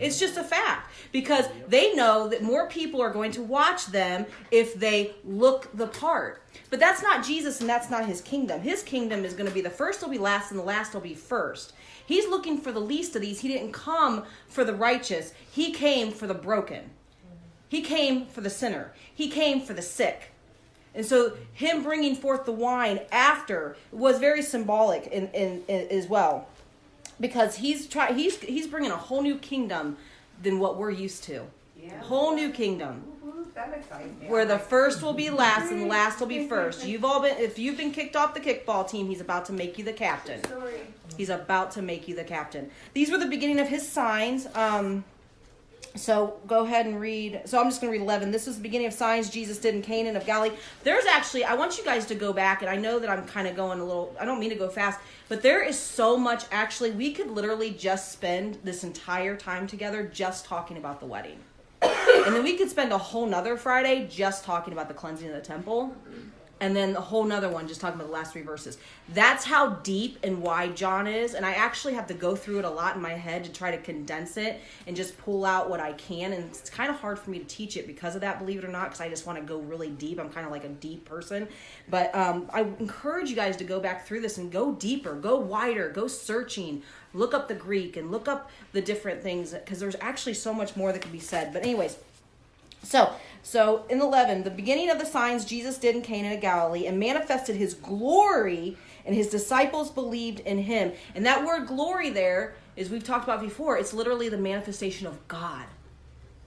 It's 0.00 0.18
just 0.18 0.38
a 0.38 0.42
fact 0.42 0.90
because 1.12 1.44
they 1.68 1.92
know 1.94 2.26
that 2.28 2.42
more 2.42 2.66
people 2.68 3.02
are 3.02 3.12
going 3.12 3.32
to 3.32 3.42
watch 3.42 3.86
them 3.86 4.24
if 4.50 4.74
they 4.74 5.14
look 5.24 5.68
the 5.74 5.86
part. 5.86 6.42
But 6.70 6.80
that's 6.80 7.02
not 7.02 7.24
Jesus 7.24 7.60
and 7.60 7.68
that's 7.68 7.90
not 7.90 8.06
his 8.06 8.22
kingdom. 8.22 8.62
His 8.62 8.82
kingdom 8.82 9.26
is 9.26 9.34
going 9.34 9.48
to 9.48 9.54
be 9.54 9.60
the 9.60 9.68
first 9.68 10.00
will 10.00 10.08
be 10.08 10.18
last 10.18 10.50
and 10.50 10.58
the 10.58 10.64
last 10.64 10.94
will 10.94 11.02
be 11.02 11.14
first. 11.14 11.74
He's 12.06 12.26
looking 12.26 12.58
for 12.58 12.72
the 12.72 12.80
least 12.80 13.14
of 13.14 13.20
these. 13.22 13.40
He 13.40 13.48
didn't 13.48 13.72
come 13.72 14.24
for 14.48 14.64
the 14.64 14.74
righteous, 14.74 15.34
he 15.50 15.70
came 15.72 16.10
for 16.10 16.26
the 16.26 16.34
broken. 16.34 16.90
He 17.68 17.82
came 17.82 18.26
for 18.26 18.40
the 18.40 18.50
sinner. 18.50 18.92
He 19.14 19.28
came 19.28 19.60
for 19.60 19.74
the 19.74 19.82
sick. 19.82 20.32
And 20.94 21.06
so, 21.06 21.36
him 21.52 21.82
bringing 21.82 22.16
forth 22.16 22.44
the 22.44 22.52
wine 22.52 23.00
after 23.12 23.76
was 23.92 24.18
very 24.18 24.42
symbolic 24.42 25.06
in, 25.06 25.28
in, 25.28 25.62
in 25.68 25.88
as 25.88 26.08
well 26.08 26.48
because 27.20 27.56
he's 27.56 27.86
try 27.86 28.12
he's 28.12 28.40
he's 28.40 28.66
bringing 28.66 28.90
a 28.90 28.96
whole 28.96 29.22
new 29.22 29.36
kingdom 29.36 29.98
than 30.42 30.58
what 30.58 30.76
we're 30.76 30.90
used 30.90 31.22
to. 31.24 31.46
Yeah. 31.76 32.00
Whole 32.00 32.34
new 32.34 32.50
kingdom. 32.50 33.04
Where 34.26 34.46
the 34.46 34.58
first 34.58 35.02
will 35.02 35.12
be 35.12 35.28
last 35.28 35.70
and 35.70 35.82
the 35.82 35.86
last 35.98 36.18
will 36.18 36.26
be 36.26 36.48
first. 36.48 36.86
You've 36.86 37.04
all 37.04 37.20
been 37.20 37.36
if 37.36 37.58
you've 37.58 37.76
been 37.76 37.92
kicked 37.92 38.16
off 38.16 38.34
the 38.34 38.40
kickball 38.40 38.88
team, 38.88 39.06
he's 39.08 39.20
about 39.20 39.44
to 39.46 39.52
make 39.52 39.78
you 39.78 39.84
the 39.84 39.92
captain. 39.92 40.40
He's 41.16 41.28
about 41.28 41.72
to 41.72 41.82
make 41.82 42.08
you 42.08 42.14
the 42.16 42.24
captain. 42.24 42.70
These 42.94 43.10
were 43.10 43.18
the 43.18 43.26
beginning 43.26 43.60
of 43.60 43.68
his 43.68 43.86
signs. 43.86 44.46
Um, 44.54 45.04
so 45.94 46.38
go 46.46 46.64
ahead 46.64 46.86
and 46.86 47.00
read. 47.00 47.42
So 47.44 47.58
I'm 47.58 47.66
just 47.66 47.80
going 47.80 47.92
to 47.92 47.98
read 47.98 48.04
11. 48.04 48.30
This 48.30 48.46
is 48.46 48.56
the 48.56 48.62
beginning 48.62 48.86
of 48.86 48.92
signs 48.92 49.28
Jesus 49.28 49.58
did 49.58 49.74
in 49.74 49.82
Cana 49.82 50.16
of 50.16 50.24
Galilee. 50.24 50.54
There's 50.84 51.04
actually, 51.06 51.44
I 51.44 51.54
want 51.54 51.78
you 51.78 51.84
guys 51.84 52.06
to 52.06 52.14
go 52.14 52.32
back, 52.32 52.62
and 52.62 52.70
I 52.70 52.76
know 52.76 52.98
that 52.98 53.10
I'm 53.10 53.26
kind 53.26 53.46
of 53.46 53.56
going 53.56 53.80
a 53.80 53.84
little, 53.84 54.14
I 54.20 54.24
don't 54.24 54.40
mean 54.40 54.50
to 54.50 54.56
go 54.56 54.68
fast, 54.68 55.00
but 55.28 55.42
there 55.42 55.62
is 55.62 55.78
so 55.78 56.16
much. 56.16 56.44
Actually, 56.50 56.92
we 56.92 57.12
could 57.12 57.30
literally 57.30 57.70
just 57.70 58.12
spend 58.12 58.58
this 58.64 58.84
entire 58.84 59.36
time 59.36 59.66
together 59.66 60.04
just 60.04 60.44
talking 60.44 60.76
about 60.76 61.00
the 61.00 61.06
wedding. 61.06 61.38
and 61.82 62.34
then 62.34 62.42
we 62.42 62.56
could 62.56 62.68
spend 62.68 62.92
a 62.92 62.98
whole 62.98 63.26
nother 63.26 63.56
Friday 63.56 64.06
just 64.10 64.44
talking 64.44 64.72
about 64.72 64.88
the 64.88 64.94
cleansing 64.94 65.28
of 65.28 65.34
the 65.34 65.40
temple 65.40 65.94
and 66.60 66.76
then 66.76 66.94
a 66.94 67.00
whole 67.00 67.24
nother 67.24 67.48
one 67.48 67.66
just 67.66 67.80
talking 67.80 67.96
about 67.96 68.08
the 68.08 68.12
last 68.12 68.32
three 68.32 68.42
verses. 68.42 68.78
That's 69.08 69.44
how 69.44 69.70
deep 69.76 70.18
and 70.22 70.42
wide 70.42 70.76
John 70.76 71.06
is, 71.06 71.34
and 71.34 71.44
I 71.44 71.52
actually 71.52 71.94
have 71.94 72.06
to 72.08 72.14
go 72.14 72.36
through 72.36 72.58
it 72.60 72.64
a 72.64 72.70
lot 72.70 72.96
in 72.96 73.02
my 73.02 73.14
head 73.14 73.44
to 73.44 73.52
try 73.52 73.70
to 73.70 73.78
condense 73.78 74.36
it 74.36 74.60
and 74.86 74.94
just 74.94 75.16
pull 75.18 75.44
out 75.44 75.70
what 75.70 75.80
I 75.80 75.94
can. 75.94 76.32
And 76.32 76.44
it's 76.44 76.68
kind 76.68 76.90
of 76.90 76.96
hard 76.96 77.18
for 77.18 77.30
me 77.30 77.38
to 77.38 77.44
teach 77.46 77.76
it 77.76 77.86
because 77.86 78.14
of 78.14 78.20
that, 78.20 78.38
believe 78.38 78.58
it 78.58 78.64
or 78.64 78.68
not, 78.68 78.84
because 78.84 79.00
I 79.00 79.08
just 79.08 79.26
want 79.26 79.38
to 79.38 79.44
go 79.44 79.58
really 79.58 79.90
deep. 79.90 80.20
I'm 80.20 80.30
kind 80.30 80.46
of 80.46 80.52
like 80.52 80.64
a 80.64 80.68
deep 80.68 81.04
person, 81.04 81.48
but 81.88 82.14
um, 82.14 82.48
I 82.52 82.60
encourage 82.60 83.30
you 83.30 83.36
guys 83.36 83.56
to 83.56 83.64
go 83.64 83.80
back 83.80 84.06
through 84.06 84.20
this 84.20 84.38
and 84.38 84.52
go 84.52 84.72
deeper, 84.72 85.14
go 85.14 85.36
wider, 85.36 85.88
go 85.88 86.06
searching. 86.06 86.82
Look 87.12 87.34
up 87.34 87.48
the 87.48 87.54
Greek 87.54 87.96
and 87.96 88.12
look 88.12 88.28
up 88.28 88.50
the 88.70 88.80
different 88.80 89.20
things 89.20 89.52
because 89.52 89.80
there's 89.80 89.96
actually 90.00 90.34
so 90.34 90.54
much 90.54 90.76
more 90.76 90.92
that 90.92 91.02
can 91.02 91.10
be 91.10 91.18
said. 91.18 91.52
But 91.52 91.62
anyways, 91.62 91.98
so 92.82 93.12
so 93.42 93.84
in 93.88 94.00
11, 94.00 94.44
the 94.44 94.50
beginning 94.50 94.90
of 94.90 94.98
the 94.98 95.06
signs 95.06 95.44
Jesus 95.44 95.78
did 95.78 95.96
in 95.96 96.02
Cana 96.02 96.34
of 96.34 96.40
Galilee 96.40 96.86
and 96.86 96.98
manifested 96.98 97.56
his 97.56 97.74
glory, 97.74 98.76
and 99.04 99.14
his 99.14 99.28
disciples 99.28 99.90
believed 99.90 100.40
in 100.40 100.58
him. 100.58 100.92
And 101.14 101.24
that 101.26 101.44
word 101.44 101.66
glory 101.66 102.10
there, 102.10 102.54
as 102.76 102.90
we've 102.90 103.04
talked 103.04 103.24
about 103.24 103.40
before, 103.40 103.78
it's 103.78 103.94
literally 103.94 104.28
the 104.28 104.38
manifestation 104.38 105.06
of 105.06 105.26
God. 105.26 105.66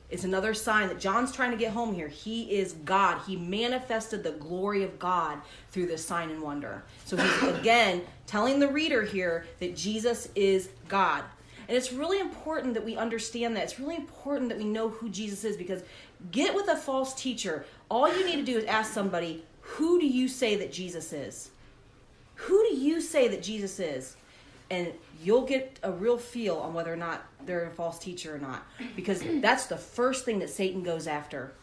It's 0.10 0.24
another 0.26 0.54
sign 0.54 0.90
that 0.90 1.00
John's 1.00 1.32
trying 1.32 1.50
to 1.52 1.58
get 1.58 1.72
home 1.72 1.96
here. 1.96 2.08
He 2.08 2.44
is 2.56 2.74
God. 2.86 3.22
He 3.26 3.36
manifested 3.36 4.24
the 4.24 4.34
glory 4.34 4.84
of 4.84 5.00
God 5.00 5.40
through 5.72 5.88
this 5.88 6.06
sign 6.06 6.30
and 6.30 6.44
wonder. 6.44 6.84
So 7.06 7.18
he's 7.18 7.44
again 7.60 8.04
telling 8.28 8.60
the 8.60 8.68
reader 8.68 9.02
here 9.02 9.48
that 9.60 9.76
Jesus 9.76 10.30
is 10.36 10.70
God. 10.88 11.24
And 11.68 11.76
it's 11.76 11.92
really 11.92 12.20
important 12.20 12.76
that 12.76 12.86
we 12.86 12.96
understand 12.96 13.56
that. 13.56 13.64
It's 13.64 13.80
really 13.80 13.96
important 13.96 14.50
that 14.50 14.58
we 14.58 14.66
know 14.66 14.90
who 14.90 15.10
Jesus 15.10 15.44
is 15.44 15.58
because 15.58 15.82
get 16.32 16.56
with 16.56 16.68
a 16.68 16.76
false 16.76 17.14
teacher. 17.14 17.66
All 17.90 18.08
you 18.08 18.26
need 18.26 18.38
to 18.38 18.44
do 18.44 18.58
is 18.58 18.66
ask 18.66 18.94
somebody, 18.94 19.44
who 19.62 20.00
do 20.00 20.08
you 20.08 20.28
say 20.28 20.56
that 20.58 20.72
Jesus 20.72 21.14
is? 21.14 21.50
Who 22.36 22.64
do 22.70 22.76
you 22.76 23.02
say 23.02 23.28
that 23.28 23.44
Jesus 23.44 23.80
is? 23.80 24.16
And 24.70 24.92
you'll 25.22 25.46
get 25.46 25.80
a 25.84 25.92
real 25.92 26.18
feel 26.18 26.58
on 26.58 26.74
whether 26.74 26.92
or 26.92 26.98
not 26.98 27.26
they're 27.46 27.68
a 27.68 27.72
false 27.72 28.00
teacher 28.00 28.36
or 28.36 28.40
not. 28.40 28.66
Because 28.96 29.24
that's 29.42 29.68
the 29.68 29.78
first 29.78 30.26
thing 30.26 30.40
that 30.40 30.50
Satan 30.50 30.84
goes 30.84 31.08
after 31.08 31.54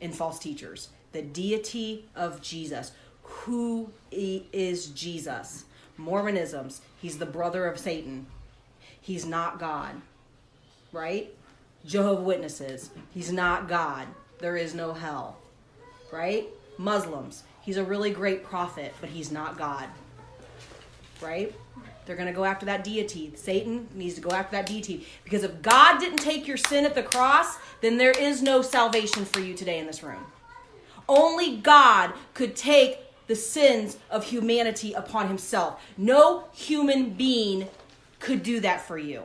in 0.00 0.12
false 0.12 0.38
teachers 0.38 0.88
the 1.12 1.22
deity 1.22 2.04
of 2.14 2.40
Jesus. 2.42 2.92
Who 3.22 3.90
is 4.12 4.86
Jesus? 4.88 5.64
Mormonisms, 5.98 6.80
he's 7.00 7.18
the 7.18 7.26
brother 7.26 7.66
of 7.66 7.78
Satan. 7.78 8.26
He's 9.00 9.24
not 9.24 9.58
God. 9.58 10.00
Right? 10.92 11.34
Jehovah 11.86 12.22
Witnesses, 12.22 12.90
he's 13.12 13.32
not 13.32 13.68
God. 13.68 14.06
There 14.38 14.56
is 14.56 14.74
no 14.74 14.92
hell. 14.92 15.36
Right? 16.12 16.48
Muslims, 16.78 17.44
he's 17.60 17.76
a 17.76 17.84
really 17.84 18.10
great 18.10 18.44
prophet, 18.44 18.94
but 19.00 19.10
he's 19.10 19.32
not 19.32 19.58
God. 19.58 19.88
Right? 21.20 21.54
They're 22.06 22.16
going 22.16 22.28
to 22.28 22.34
go 22.34 22.44
after 22.44 22.64
that 22.66 22.84
deity. 22.84 23.32
Satan 23.36 23.86
needs 23.94 24.14
to 24.14 24.22
go 24.22 24.30
after 24.30 24.56
that 24.56 24.66
deity. 24.66 25.06
Because 25.24 25.42
if 25.42 25.60
God 25.60 25.98
didn't 25.98 26.18
take 26.18 26.46
your 26.46 26.56
sin 26.56 26.86
at 26.86 26.94
the 26.94 27.02
cross, 27.02 27.58
then 27.82 27.98
there 27.98 28.12
is 28.12 28.40
no 28.40 28.62
salvation 28.62 29.26
for 29.26 29.40
you 29.40 29.54
today 29.54 29.78
in 29.78 29.86
this 29.86 30.02
room. 30.02 30.24
Only 31.06 31.58
God 31.58 32.14
could 32.32 32.56
take 32.56 33.00
the 33.26 33.36
sins 33.36 33.98
of 34.10 34.24
humanity 34.24 34.94
upon 34.94 35.28
himself. 35.28 35.82
No 35.98 36.44
human 36.54 37.10
being 37.10 37.68
could 38.20 38.42
do 38.42 38.60
that 38.60 38.80
for 38.80 38.96
you. 38.96 39.24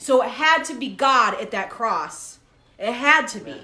So 0.00 0.22
it 0.22 0.30
had 0.30 0.64
to 0.64 0.74
be 0.74 0.88
God 0.88 1.34
at 1.40 1.50
that 1.50 1.68
cross. 1.68 2.38
It 2.78 2.92
had 2.92 3.28
to 3.28 3.40
be. 3.40 3.56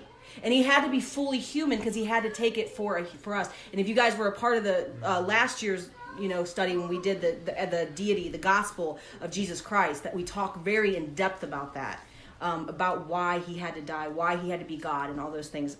And 0.42 0.52
he 0.52 0.62
had 0.62 0.84
to 0.84 0.90
be 0.90 1.00
fully 1.00 1.38
human 1.38 1.78
because 1.78 1.94
he 1.94 2.04
had 2.04 2.22
to 2.24 2.30
take 2.30 2.58
it 2.58 2.68
for 2.68 3.02
for 3.22 3.34
us. 3.34 3.48
And 3.72 3.80
if 3.80 3.88
you 3.88 3.94
guys 3.94 4.16
were 4.16 4.28
a 4.28 4.32
part 4.32 4.58
of 4.58 4.62
the 4.62 4.90
uh, 5.02 5.22
last 5.22 5.62
year's 5.62 5.88
you 6.20 6.28
know 6.28 6.44
study 6.44 6.76
when 6.76 6.88
we 6.88 7.00
did 7.00 7.22
the, 7.22 7.36
the, 7.46 7.66
the 7.70 7.88
deity, 7.94 8.28
the 8.28 8.38
gospel 8.38 8.98
of 9.22 9.30
Jesus 9.30 9.62
Christ, 9.62 10.02
that 10.04 10.14
we 10.14 10.22
talk 10.22 10.62
very 10.62 10.94
in 10.94 11.14
depth 11.14 11.42
about 11.42 11.72
that, 11.72 12.04
um, 12.42 12.68
about 12.68 13.06
why 13.06 13.38
he 13.40 13.56
had 13.56 13.74
to 13.74 13.80
die, 13.80 14.08
why 14.08 14.36
he 14.36 14.50
had 14.50 14.60
to 14.60 14.66
be 14.66 14.76
God, 14.76 15.08
and 15.08 15.18
all 15.18 15.30
those 15.30 15.48
things. 15.48 15.78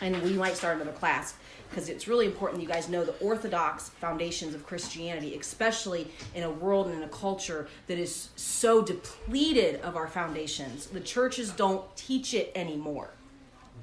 And 0.00 0.20
we 0.22 0.32
might 0.32 0.56
start 0.56 0.76
another 0.76 0.92
class 0.92 1.34
because 1.68 1.88
it's 1.88 2.08
really 2.08 2.26
important 2.26 2.62
you 2.62 2.68
guys 2.68 2.88
know 2.88 3.04
the 3.04 3.16
orthodox 3.18 3.90
foundations 3.90 4.54
of 4.54 4.66
Christianity, 4.66 5.36
especially 5.38 6.08
in 6.34 6.42
a 6.42 6.50
world 6.50 6.86
and 6.86 6.96
in 6.96 7.02
a 7.02 7.08
culture 7.08 7.68
that 7.86 7.98
is 7.98 8.30
so 8.36 8.82
depleted 8.82 9.80
of 9.82 9.96
our 9.96 10.06
foundations. 10.06 10.86
The 10.86 11.00
churches 11.00 11.50
don't 11.50 11.84
teach 11.96 12.34
it 12.34 12.52
anymore. 12.54 13.10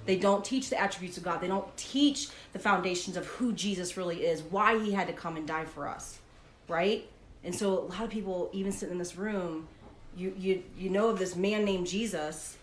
They 0.06 0.18
don't 0.18 0.44
teach 0.44 0.70
the 0.70 0.80
attributes 0.80 1.18
of 1.18 1.24
God. 1.24 1.40
They 1.40 1.48
don't 1.48 1.76
teach 1.78 2.28
the 2.52 2.60
foundations 2.60 3.16
of 3.16 3.26
who 3.26 3.54
Jesus 3.54 3.96
really 3.96 4.26
is, 4.26 4.42
why 4.42 4.84
he 4.84 4.92
had 4.92 5.08
to 5.08 5.14
come 5.14 5.38
and 5.38 5.48
die 5.48 5.66
for 5.66 5.88
us, 5.88 6.20
right? 6.68 7.08
And 7.44 7.56
so 7.56 7.80
a 7.80 7.86
lot 7.86 8.04
of 8.04 8.10
people, 8.10 8.50
even 8.54 8.72
sitting 8.72 8.94
in 8.94 9.00
this 9.00 9.16
room, 9.16 9.68
you 10.16 10.34
you 10.38 10.64
you 10.78 10.90
know 10.90 11.10
of 11.10 11.20
this 11.20 11.36
man 11.36 11.66
named 11.66 11.88
Jesus, 11.88 12.58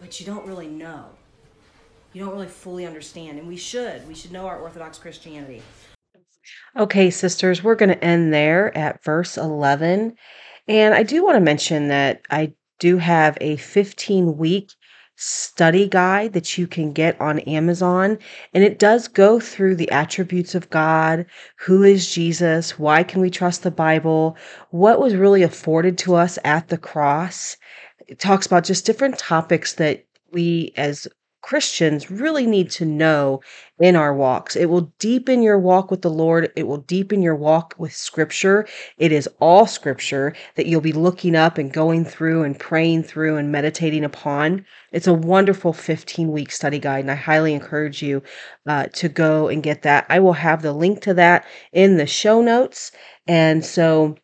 but 0.00 0.18
you 0.20 0.26
don't 0.26 0.46
really 0.46 0.68
know 0.68 1.10
you 2.16 2.24
don't 2.24 2.32
really 2.32 2.46
fully 2.46 2.86
understand. 2.86 3.38
And 3.38 3.46
we 3.46 3.58
should. 3.58 4.08
We 4.08 4.14
should 4.14 4.32
know 4.32 4.46
our 4.46 4.58
Orthodox 4.58 4.96
Christianity. 4.96 5.60
Okay, 6.74 7.10
sisters, 7.10 7.62
we're 7.62 7.74
going 7.74 7.90
to 7.90 8.02
end 8.02 8.32
there 8.32 8.74
at 8.74 9.04
verse 9.04 9.36
11. 9.36 10.16
And 10.66 10.94
I 10.94 11.02
do 11.02 11.22
want 11.22 11.36
to 11.36 11.42
mention 11.42 11.88
that 11.88 12.22
I 12.30 12.54
do 12.78 12.96
have 12.96 13.36
a 13.42 13.56
15 13.56 14.38
week 14.38 14.70
study 15.16 15.86
guide 15.86 16.32
that 16.32 16.56
you 16.56 16.66
can 16.66 16.94
get 16.94 17.20
on 17.20 17.40
Amazon. 17.40 18.16
And 18.54 18.64
it 18.64 18.78
does 18.78 19.08
go 19.08 19.38
through 19.38 19.76
the 19.76 19.90
attributes 19.90 20.54
of 20.54 20.70
God. 20.70 21.26
Who 21.56 21.82
is 21.82 22.10
Jesus? 22.10 22.78
Why 22.78 23.02
can 23.02 23.20
we 23.20 23.28
trust 23.28 23.62
the 23.62 23.70
Bible? 23.70 24.38
What 24.70 25.00
was 25.00 25.14
really 25.14 25.42
afforded 25.42 25.98
to 25.98 26.14
us 26.14 26.38
at 26.46 26.68
the 26.68 26.78
cross? 26.78 27.58
It 28.06 28.18
talks 28.18 28.46
about 28.46 28.64
just 28.64 28.86
different 28.86 29.18
topics 29.18 29.74
that 29.74 30.06
we 30.32 30.72
as 30.78 31.06
Christians 31.46 32.10
really 32.10 32.44
need 32.44 32.72
to 32.72 32.84
know 32.84 33.40
in 33.78 33.94
our 33.94 34.12
walks. 34.12 34.56
It 34.56 34.66
will 34.66 34.92
deepen 34.98 35.42
your 35.42 35.60
walk 35.60 35.92
with 35.92 36.02
the 36.02 36.10
Lord. 36.10 36.50
It 36.56 36.64
will 36.64 36.78
deepen 36.78 37.22
your 37.22 37.36
walk 37.36 37.72
with 37.78 37.94
scripture. 37.94 38.66
It 38.98 39.12
is 39.12 39.28
all 39.38 39.64
scripture 39.68 40.34
that 40.56 40.66
you'll 40.66 40.80
be 40.80 40.92
looking 40.92 41.36
up 41.36 41.56
and 41.56 41.72
going 41.72 42.04
through 42.04 42.42
and 42.42 42.58
praying 42.58 43.04
through 43.04 43.36
and 43.36 43.52
meditating 43.52 44.02
upon. 44.02 44.66
It's 44.90 45.06
a 45.06 45.14
wonderful 45.14 45.72
15 45.72 46.32
week 46.32 46.50
study 46.50 46.80
guide, 46.80 47.04
and 47.04 47.12
I 47.12 47.14
highly 47.14 47.54
encourage 47.54 48.02
you 48.02 48.24
uh, 48.66 48.86
to 48.94 49.08
go 49.08 49.46
and 49.46 49.62
get 49.62 49.82
that. 49.82 50.04
I 50.08 50.18
will 50.18 50.32
have 50.32 50.62
the 50.62 50.72
link 50.72 51.00
to 51.02 51.14
that 51.14 51.46
in 51.72 51.96
the 51.96 52.08
show 52.08 52.42
notes. 52.42 52.90
And 53.28 53.64
so 53.64 54.16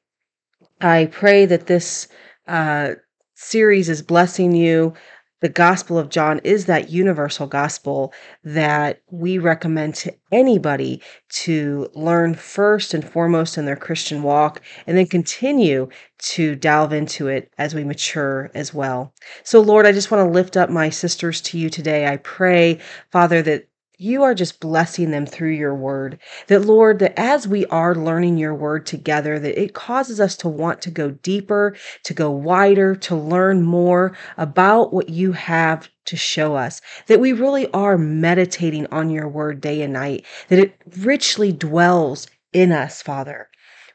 I 0.81 1.07
pray 1.07 1.47
that 1.47 1.69
this 1.69 2.09
uh, 2.49 2.95
series 3.37 3.89
is 3.89 4.03
blessing 4.03 4.57
you 4.57 4.95
the 5.42 5.48
Gospel 5.48 5.98
of 5.98 6.09
John 6.09 6.40
is 6.44 6.66
that 6.66 6.88
universal 6.88 7.48
gospel 7.48 8.14
that 8.44 9.02
we 9.11 9.38
recommend 9.38 9.96
to 9.96 10.14
anybody 10.31 11.02
to 11.31 11.90
learn 11.94 12.35
first 12.35 12.94
and 12.94 13.07
foremost 13.07 13.59
in 13.59 13.66
their 13.66 13.76
Christian 13.76 14.22
walk 14.22 14.62
and 14.87 14.96
then 14.96 15.07
continue 15.07 15.88
to 16.18 16.55
delve 16.55 16.92
into 16.92 17.26
it 17.26 17.52
as 17.59 17.74
we 17.74 17.83
mature 17.83 18.52
as 18.55 18.72
well. 18.72 19.12
So, 19.42 19.61
Lord, 19.61 19.85
I 19.85 19.90
just 19.90 20.12
want 20.12 20.24
to 20.24 20.33
lift 20.33 20.57
up 20.57 20.70
my 20.70 20.88
sisters 20.90 21.40
to 21.42 21.59
you 21.59 21.68
today. 21.68 22.07
I 22.07 22.18
pray, 22.18 22.78
Father, 23.11 23.42
that 23.42 23.66
you 24.03 24.25
are 24.25 24.35
just 24.35 24.59
blessing 24.59 25.12
them 25.12 25.27
through 25.27 25.53
your 25.53 25.75
word. 25.75 26.19
That, 26.49 26.65
Lord, 26.65 26.99
that 26.99 27.19
as 27.19 27.47
we 27.47 27.65
are 27.67 27.95
learning 27.95 28.37
your 28.37 28.55
word 28.55 28.85
together, 28.85 29.38
that 29.38 29.61
it 29.61 29.75
causes 29.75 30.21
us 30.21 30.37
to 30.38 30.49
want 30.49 30.83
to 30.83 30.91
go 30.91 31.12
deeper, 31.12 31.77
to 32.03 32.12
go 32.12 32.31
wider, 32.31 32.97
to 32.97 33.15
learn 33.15 33.62
more 33.62 34.17
about 34.37 34.93
what 34.93 35.09
you 35.09 35.33
have 35.33 35.88
to 36.07 36.17
show 36.17 36.57
us. 36.57 36.81
That 37.07 37.21
we 37.21 37.33
really 37.33 37.71
are 37.73 37.97
meditating 37.97 38.87
on 38.87 39.09
your 39.09 39.29
word 39.29 39.61
day 39.61 39.83
and 39.83 39.93
night, 39.93 40.27
that 40.49 40.59
it 40.59 40.75
richly 40.99 41.53
dwells 41.53 42.27
in 42.53 42.73
us, 42.73 43.03
Father. 43.03 43.49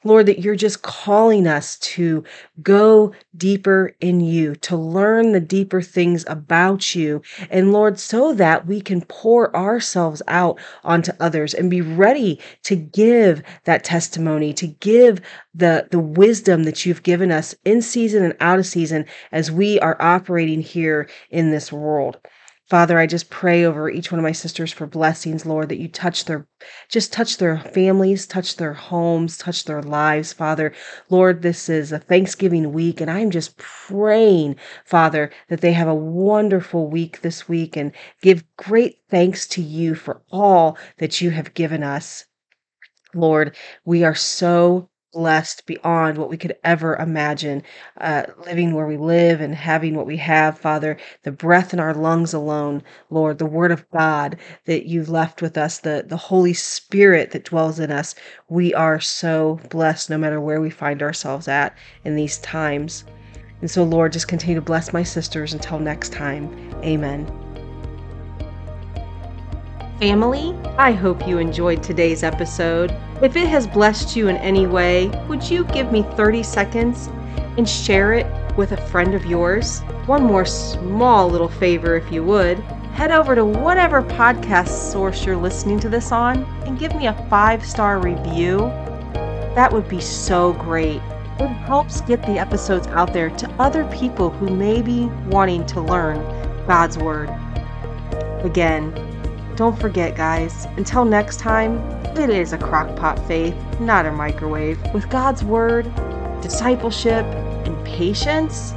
Lord, 0.08 0.26
that 0.26 0.40
you're 0.40 0.56
just 0.56 0.82
calling 0.82 1.48
us 1.48 1.78
to 1.80 2.24
go 2.62 3.14
deeper 3.36 3.94
in 4.00 4.22
you, 4.22 4.56
to 4.56 4.76
learn 4.76 5.34
the 5.34 5.40
deeper 5.40 5.82
things 5.82 6.26
about 6.28 6.96
you. 6.96 7.22
And 7.50 7.74
Lord, 7.74 8.00
so 8.00 8.34
that 8.34 8.66
we 8.66 8.82
can 8.82 9.02
pour 9.02 9.56
ourselves 9.56 10.22
out 10.28 10.60
onto 10.84 11.12
others 11.20 11.54
and 11.54 11.70
be 11.70 11.82
ready 11.82 12.40
to 12.64 12.76
give 12.76 13.44
that 13.66 13.84
testimony, 13.84 14.54
to 14.54 14.68
give 14.68 15.22
the, 15.54 15.88
the 15.92 16.00
wisdom 16.00 16.64
that 16.64 16.86
you've 16.86 17.04
given 17.04 17.32
us 17.32 17.54
in 17.66 17.82
season 17.82 18.24
and 18.24 18.36
out 18.40 18.60
of 18.60 18.66
season 18.66 19.06
as 19.32 19.52
we 19.52 19.80
are 19.82 19.98
operating 20.00 20.62
here 20.62 21.10
in 21.30 21.52
this 21.52 21.72
world. 21.72 22.18
Father, 22.70 23.00
I 23.00 23.08
just 23.08 23.30
pray 23.30 23.64
over 23.64 23.90
each 23.90 24.12
one 24.12 24.20
of 24.20 24.24
my 24.24 24.34
sisters 24.34 24.74
for 24.74 24.86
blessings, 24.86 25.46
Lord, 25.46 25.70
that 25.70 25.80
you 25.80 25.88
touch 25.88 26.26
their, 26.26 26.46
just 26.90 27.14
touch 27.14 27.38
their 27.38 27.60
families, 27.60 28.28
touch 28.28 28.58
their 28.58 28.74
homes, 28.74 29.38
touch 29.38 29.64
their 29.64 29.82
lives, 29.82 30.34
Father. 30.34 30.74
Lord, 31.10 31.42
this 31.42 31.70
is 31.70 31.94
a 31.94 32.00
Thanksgiving 32.00 32.74
week, 32.74 33.00
and 33.00 33.10
I'm 33.10 33.32
just 33.32 33.56
praying, 33.56 34.58
Father, 34.84 35.32
that 35.48 35.62
they 35.62 35.72
have 35.72 35.88
a 35.88 35.96
wonderful 35.96 36.90
week 36.90 37.22
this 37.22 37.48
week 37.48 37.78
and 37.78 37.94
give 38.22 38.44
great 38.58 38.98
thanks 39.10 39.48
to 39.50 39.62
you 39.62 39.96
for 39.96 40.22
all 40.30 40.78
that 40.98 41.22
you 41.22 41.30
have 41.30 41.54
given 41.54 41.84
us. 41.84 42.26
Lord, 43.14 43.56
we 43.86 44.04
are 44.04 44.16
so 44.16 44.90
blessed 45.14 45.66
beyond 45.66 46.18
what 46.18 46.30
we 46.30 46.38
could 46.38 46.56
ever 46.64 46.96
imagine. 46.96 47.64
Uh, 48.00 48.24
living 48.46 48.74
where 48.74 48.88
we 48.88 48.98
live 48.98 49.42
and 49.42 49.56
having 49.56 49.96
what 49.96 50.06
we 50.06 50.18
have, 50.18 50.60
Father, 50.60 50.98
the 51.24 51.32
breath 51.32 51.74
in 51.74 51.80
our 51.80 51.94
lungs 51.94 52.34
alone, 52.34 52.84
Lord, 53.10 53.38
the 53.38 53.46
Word 53.46 53.72
of 53.72 53.90
God 53.92 54.38
that 54.66 54.88
you've 54.88 55.10
left 55.10 55.42
with 55.42 55.58
us, 55.58 55.80
the, 55.80 56.06
the 56.08 56.18
Holy 56.18 56.54
Spirit 56.54 57.32
that 57.32 57.46
dwells 57.46 57.80
in 57.80 57.92
us. 57.92 58.16
We 58.50 58.74
are 58.74 59.00
so 59.00 59.60
blessed 59.70 60.10
no 60.10 60.18
matter 60.18 60.42
where 60.42 60.62
we 60.62 60.70
find 60.70 61.02
ourselves 61.02 61.48
at 61.48 61.76
in 62.04 62.16
these 62.16 62.38
times. 62.40 63.04
And 63.62 63.72
so, 63.72 63.84
Lord, 63.84 64.14
just 64.14 64.28
continue 64.28 64.56
to 64.56 64.62
bless 64.62 64.94
my 64.94 65.04
sisters 65.04 65.54
until 65.54 65.80
next 65.80 66.12
time. 66.12 66.48
Amen. 66.84 67.47
Family, 70.00 70.56
I 70.78 70.92
hope 70.92 71.28
you 71.28 71.40
enjoyed 71.40 71.82
today's 71.82 72.22
episode. 72.22 72.96
If 73.24 73.36
it 73.36 73.48
has 73.48 73.66
blessed 73.66 74.16
you 74.16 74.28
in 74.28 74.38
any 74.38 74.68
way, 74.68 75.08
would 75.28 75.50
you 75.50 75.64
give 75.64 75.92
me 75.92 76.04
30 76.16 76.44
seconds 76.44 77.08
and 77.58 77.68
share 77.68 78.14
it 78.14 78.28
with 78.56 78.74
a 78.74 78.88
friend 78.90 79.16
of 79.16 79.26
yours? 79.26 79.80
One 80.06 80.22
more 80.22 80.46
small 80.46 81.28
little 81.28 81.50
favor, 81.50 81.96
if 81.96 82.12
you 82.12 82.24
would. 82.26 82.60
Head 82.94 83.10
over 83.10 83.34
to 83.34 83.44
whatever 83.44 84.04
podcast 84.04 84.92
source 84.92 85.26
you're 85.26 85.36
listening 85.36 85.80
to 85.80 85.90
this 85.90 86.12
on 86.12 86.44
and 86.68 86.78
give 86.78 86.96
me 86.96 87.08
a 87.08 87.28
five 87.28 87.66
star 87.66 87.98
review. 87.98 88.60
That 89.56 89.74
would 89.74 89.90
be 89.90 90.00
so 90.00 90.54
great. 90.54 91.02
It 91.40 91.48
helps 91.48 92.02
get 92.02 92.22
the 92.22 92.38
episodes 92.38 92.86
out 92.90 93.14
there 93.14 93.32
to 93.32 93.50
other 93.58 93.84
people 93.86 94.30
who 94.30 94.56
may 94.56 94.84
be 94.84 95.06
wanting 95.26 95.66
to 95.68 95.82
learn 95.82 96.20
God's 96.68 97.00
Word. 97.00 97.32
Again, 98.44 98.94
don't 99.58 99.78
forget, 99.78 100.16
guys, 100.16 100.68
until 100.78 101.04
next 101.04 101.40
time, 101.40 101.80
it 102.16 102.30
is 102.30 102.54
a 102.54 102.60
crockpot 102.60 103.28
faith, 103.28 103.56
not 103.80 104.06
a 104.06 104.12
microwave. 104.12 104.80
With 104.94 105.10
God's 105.10 105.44
Word, 105.44 105.92
discipleship, 106.42 107.26
and 107.66 107.84
patience, 107.84 108.76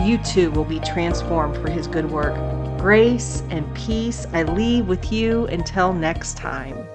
you 0.00 0.18
too 0.18 0.52
will 0.52 0.64
be 0.64 0.78
transformed 0.78 1.56
for 1.56 1.68
His 1.68 1.88
good 1.88 2.08
work. 2.08 2.36
Grace 2.78 3.42
and 3.50 3.74
peace 3.74 4.24
I 4.32 4.44
leave 4.44 4.86
with 4.86 5.12
you 5.12 5.46
until 5.46 5.92
next 5.92 6.36
time. 6.36 6.86